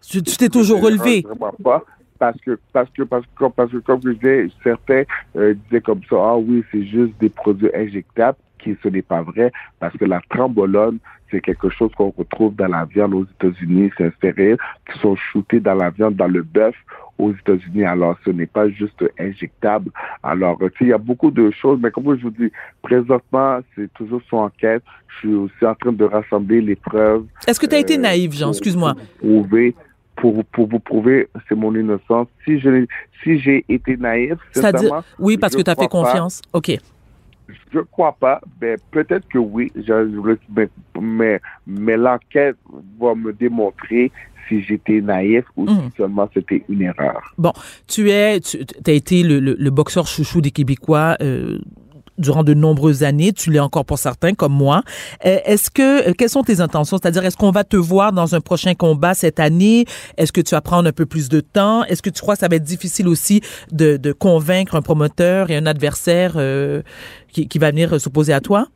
Tu 0.08 0.22
t'es 0.22 0.48
toujours 0.48 0.82
relevé. 0.82 1.24
Pas 1.62 1.82
parce 2.18 2.40
que 2.40 2.58
parce 2.72 2.90
que 2.90 3.02
parce 3.02 3.24
que 3.26 3.44
parce 3.46 3.70
que 3.70 3.78
comme 3.78 4.00
je 4.02 4.10
disais, 4.10 4.48
certains 4.62 5.02
euh, 5.36 5.54
disaient 5.64 5.80
comme 5.80 6.00
ça, 6.08 6.16
ah 6.18 6.36
oui, 6.36 6.64
c'est 6.70 6.84
juste 6.84 7.12
des 7.20 7.28
produits 7.28 7.70
injectables, 7.74 8.38
qui 8.58 8.76
ce 8.82 8.88
n'est 8.88 9.02
pas 9.02 9.22
vrai, 9.22 9.52
parce 9.80 9.96
que 9.96 10.04
la 10.04 10.20
trambolone, 10.30 10.98
c'est 11.30 11.40
quelque 11.40 11.68
chose 11.70 11.90
qu'on 11.96 12.12
retrouve 12.16 12.54
dans 12.54 12.68
la 12.68 12.84
viande 12.84 13.14
aux 13.14 13.24
États-Unis, 13.24 13.90
c'est 13.96 14.04
un 14.06 14.10
qui 14.30 14.98
sont 15.00 15.16
shootés 15.16 15.60
dans 15.60 15.74
la 15.74 15.90
viande, 15.90 16.14
dans 16.14 16.28
le 16.28 16.42
bœuf 16.42 16.74
aux 17.18 17.32
États-Unis. 17.32 17.84
Alors, 17.84 18.16
ce 18.24 18.30
n'est 18.30 18.46
pas 18.46 18.68
juste 18.68 19.04
injectable. 19.18 19.90
Alors, 20.22 20.58
tu 20.58 20.66
sais, 20.66 20.74
il 20.82 20.88
y 20.88 20.92
a 20.92 20.98
beaucoup 20.98 21.30
de 21.30 21.50
choses, 21.50 21.78
mais 21.82 21.90
comme 21.90 22.16
je 22.16 22.22
vous 22.22 22.30
dis, 22.30 22.52
présentement, 22.82 23.58
c'est 23.74 23.92
toujours 23.94 24.20
son 24.30 24.36
enquête. 24.38 24.82
Je 25.08 25.18
suis 25.18 25.34
aussi 25.34 25.66
en 25.66 25.74
train 25.74 25.92
de 25.92 26.04
rassembler 26.04 26.60
les 26.60 26.76
preuves. 26.76 27.24
Est-ce 27.46 27.58
que 27.58 27.66
tu 27.66 27.74
as 27.74 27.78
été 27.78 27.96
euh, 27.96 28.02
naïf, 28.02 28.32
Jean? 28.32 28.50
Excuse-moi. 28.50 28.94
Pour 28.94 29.18
prouver, 29.18 29.74
pour, 30.16 30.44
pour 30.44 30.68
vous 30.68 30.80
prouver, 30.80 31.28
c'est 31.48 31.54
mon 31.54 31.74
innocence. 31.74 32.28
Si 32.44 32.60
je 32.60 32.86
si 33.24 33.38
j'ai 33.38 33.64
été 33.68 33.96
naïf, 33.96 34.34
c'est-à-dire, 34.52 35.02
oui, 35.18 35.36
parce 35.38 35.56
que 35.56 35.62
tu 35.62 35.70
as 35.70 35.74
fait 35.74 35.88
confiance. 35.88 36.42
OK. 36.52 36.78
Je 37.72 37.80
crois 37.80 38.16
pas. 38.18 38.40
mais 38.60 38.76
peut-être 38.90 39.28
que 39.28 39.38
oui. 39.38 39.72
mais, 41.00 41.40
mais 41.66 41.96
l'enquête 41.96 42.56
va 43.00 43.14
me 43.14 43.32
démontrer 43.32 44.10
si 44.48 44.62
j'étais 44.62 45.00
naïf 45.00 45.44
ou 45.56 45.68
si 45.68 45.74
hmm. 45.74 45.90
seulement 45.96 46.28
c'était 46.32 46.64
une 46.68 46.82
erreur. 46.82 47.34
Bon, 47.38 47.52
tu 47.86 48.10
es, 48.10 48.40
tu 48.40 48.58
as 48.86 48.92
été 48.92 49.22
le, 49.22 49.40
le, 49.40 49.70
boxeur 49.70 50.06
chouchou 50.06 50.40
des 50.40 50.50
Québécois. 50.50 51.16
Euh, 51.20 51.58
durant 52.18 52.44
de 52.44 52.54
nombreuses 52.54 53.02
années, 53.02 53.32
tu 53.32 53.50
l'es 53.50 53.60
encore 53.60 53.84
pour 53.84 53.98
certains 53.98 54.32
comme 54.32 54.52
moi. 54.52 54.82
Euh, 55.24 55.38
est-ce 55.44 55.70
que 55.70 56.08
euh, 56.08 56.12
quelles 56.16 56.30
sont 56.30 56.42
tes 56.42 56.60
intentions? 56.60 56.98
C'est-à-dire 57.00 57.24
est-ce 57.24 57.36
qu'on 57.36 57.50
va 57.50 57.62
te 57.62 57.76
voir 57.76 58.12
dans 58.12 58.34
un 58.34 58.40
prochain 58.40 58.74
combat 58.74 59.14
cette 59.14 59.38
année? 59.38 59.84
Est-ce 60.16 60.32
que 60.32 60.40
tu 60.40 60.54
vas 60.54 60.60
prendre 60.60 60.88
un 60.88 60.92
peu 60.92 61.06
plus 61.06 61.28
de 61.28 61.40
temps? 61.40 61.84
Est-ce 61.84 62.00
que 62.02 62.10
tu 62.10 62.22
crois 62.22 62.34
que 62.34 62.40
ça 62.40 62.48
va 62.48 62.56
être 62.56 62.62
difficile 62.62 63.08
aussi 63.08 63.42
de, 63.70 63.96
de 63.96 64.12
convaincre 64.12 64.76
un 64.76 64.82
promoteur 64.82 65.50
et 65.50 65.56
un 65.56 65.66
adversaire 65.66 66.36
qui, 67.44 67.58
va 67.58 67.70
venir 67.70 68.00
s'opposer 68.00 68.32
à 68.32 68.40
toi? 68.40 68.68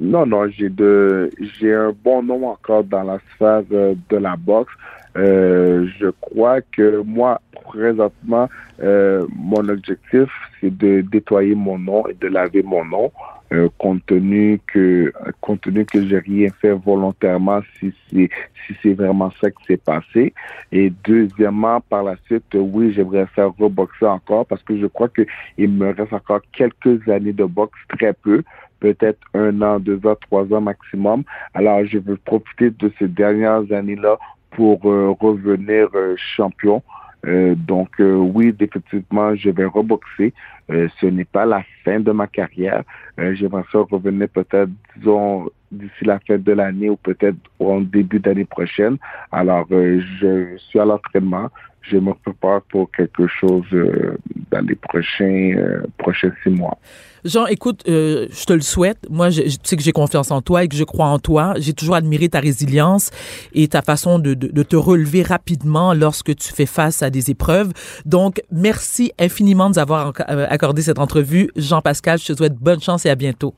Non, 0.00 0.26
non, 0.26 0.48
j'ai 0.48 1.74
un 1.74 1.94
bon 2.04 2.22
nom 2.22 2.48
encore 2.48 2.84
dans 2.84 3.02
la 3.02 3.18
sphère 3.34 3.62
euh, 3.72 3.94
de 4.10 4.16
la 4.18 4.36
boxe. 4.36 4.72
Euh, 5.16 5.86
je 5.98 6.08
crois 6.20 6.60
que 6.60 7.02
moi, 7.02 7.40
présentement, 7.64 8.48
euh, 8.82 9.26
mon 9.34 9.66
objectif, 9.68 10.28
c'est 10.60 10.76
de 10.76 11.04
nettoyer 11.12 11.54
mon 11.54 11.78
nom 11.78 12.06
et 12.06 12.14
de 12.14 12.28
laver 12.28 12.62
mon 12.62 12.84
nom, 12.84 13.10
euh, 13.52 13.68
compte 13.78 14.04
tenu 14.06 14.60
que 14.66 15.12
compte 15.40 15.60
tenu 15.60 15.84
que 15.84 16.06
j'ai 16.06 16.18
rien 16.18 16.48
fait 16.60 16.72
volontairement 16.72 17.60
si 17.78 17.92
c'est 18.10 18.30
si 18.66 18.74
c'est 18.82 18.94
vraiment 18.94 19.30
ça 19.40 19.50
qui 19.50 19.64
s'est 19.66 19.76
passé. 19.76 20.32
Et 20.70 20.92
deuxièmement, 21.04 21.80
par 21.80 22.04
la 22.04 22.16
suite, 22.26 22.44
oui, 22.54 22.92
j'aimerais 22.92 23.26
faire 23.26 23.52
reboxer 23.58 24.06
encore 24.06 24.46
parce 24.46 24.62
que 24.62 24.78
je 24.78 24.86
crois 24.86 25.08
que 25.08 25.22
il 25.58 25.70
me 25.70 25.92
reste 25.92 26.12
encore 26.12 26.40
quelques 26.52 27.08
années 27.08 27.32
de 27.32 27.44
boxe, 27.44 27.78
très 27.88 28.12
peu 28.12 28.42
peut-être 28.82 29.20
un 29.34 29.62
an, 29.62 29.78
deux 29.78 30.00
ans, 30.04 30.16
trois 30.20 30.44
ans 30.52 30.60
maximum. 30.60 31.22
Alors, 31.54 31.84
je 31.86 31.98
veux 31.98 32.16
profiter 32.16 32.70
de 32.70 32.92
ces 32.98 33.06
dernières 33.06 33.70
années-là 33.72 34.18
pour 34.50 34.84
euh, 34.84 35.14
revenir 35.20 35.88
euh, 35.94 36.14
champion. 36.16 36.82
Euh, 37.24 37.54
donc 37.54 37.90
oui, 37.98 38.52
définitivement, 38.52 39.34
je 39.34 39.50
vais 39.50 39.64
reboxer. 39.64 40.32
ce 40.68 41.06
n'est 41.06 41.24
pas 41.24 41.46
la 41.46 41.62
fin 41.84 42.00
de 42.00 42.10
ma 42.12 42.26
carrière. 42.26 42.82
J'aimerais 43.18 43.64
ça 43.70 43.78
revenir 43.78 44.28
peut-être, 44.28 44.70
disons, 44.96 45.50
d'ici 45.70 46.04
la 46.04 46.18
fin 46.20 46.38
de 46.38 46.52
l'année 46.52 46.90
ou 46.90 46.96
peut-être 46.96 47.36
au 47.58 47.80
début 47.80 48.18
d'année 48.18 48.44
prochaine. 48.44 48.96
Alors, 49.30 49.66
je 49.70 50.56
suis 50.68 50.78
à 50.78 50.84
l'entraînement 50.84 51.48
je 51.82 51.96
me 51.96 52.14
prépare 52.14 52.62
pour 52.62 52.90
quelque 52.92 53.26
chose 53.26 53.64
euh, 53.72 54.16
dans 54.50 54.64
les 54.66 54.74
prochains, 54.74 55.54
euh, 55.56 55.82
prochains 55.98 56.32
six 56.42 56.50
mois. 56.50 56.78
Jean, 57.24 57.46
écoute, 57.46 57.84
euh, 57.88 58.26
je 58.30 58.44
te 58.44 58.52
le 58.52 58.60
souhaite. 58.60 58.98
Moi, 59.08 59.30
je, 59.30 59.42
sais 59.62 59.76
que 59.76 59.82
j'ai 59.82 59.92
confiance 59.92 60.30
en 60.30 60.42
toi 60.42 60.64
et 60.64 60.68
que 60.68 60.76
je 60.76 60.84
crois 60.84 61.06
en 61.06 61.18
toi. 61.18 61.54
J'ai 61.58 61.72
toujours 61.72 61.94
admiré 61.94 62.28
ta 62.28 62.40
résilience 62.40 63.10
et 63.52 63.68
ta 63.68 63.82
façon 63.82 64.18
de, 64.18 64.34
de, 64.34 64.48
de, 64.48 64.62
te 64.62 64.76
relever 64.76 65.22
rapidement 65.22 65.94
lorsque 65.94 66.34
tu 66.34 66.52
fais 66.52 66.66
face 66.66 67.02
à 67.02 67.10
des 67.10 67.30
épreuves. 67.30 67.72
Donc, 68.04 68.42
merci 68.50 69.12
infiniment 69.18 69.70
de 69.70 69.74
nous 69.74 69.78
avoir 69.78 70.12
accordé 70.26 70.82
cette 70.82 70.98
entrevue. 70.98 71.50
Jean-Pascal, 71.56 72.18
je 72.18 72.32
te 72.32 72.36
souhaite 72.36 72.54
bonne 72.54 72.80
chance 72.80 73.06
et 73.06 73.10
à 73.10 73.14
bientôt. 73.14 73.54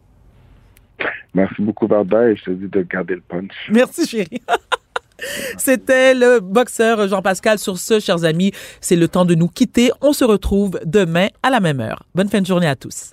Merci 1.34 1.62
beaucoup, 1.62 1.86
Varda, 1.86 2.30
et 2.30 2.36
je 2.36 2.44
te 2.44 2.50
dis 2.50 2.68
de 2.68 2.82
garder 2.82 3.16
le 3.16 3.22
punch. 3.22 3.50
Merci, 3.70 4.06
chérie. 4.06 4.42
C'était 5.56 6.14
le 6.14 6.40
boxeur 6.40 7.08
Jean-Pascal. 7.08 7.58
Sur 7.58 7.78
ce, 7.78 8.00
chers 8.00 8.24
amis, 8.24 8.52
c'est 8.80 8.96
le 8.96 9.08
temps 9.08 9.24
de 9.24 9.34
nous 9.34 9.48
quitter. 9.48 9.90
On 10.00 10.12
se 10.12 10.24
retrouve 10.24 10.80
demain 10.84 11.28
à 11.42 11.50
la 11.50 11.60
même 11.60 11.80
heure. 11.80 12.02
Bonne 12.14 12.28
fin 12.28 12.40
de 12.40 12.46
journée 12.46 12.68
à 12.68 12.76
tous. 12.76 13.10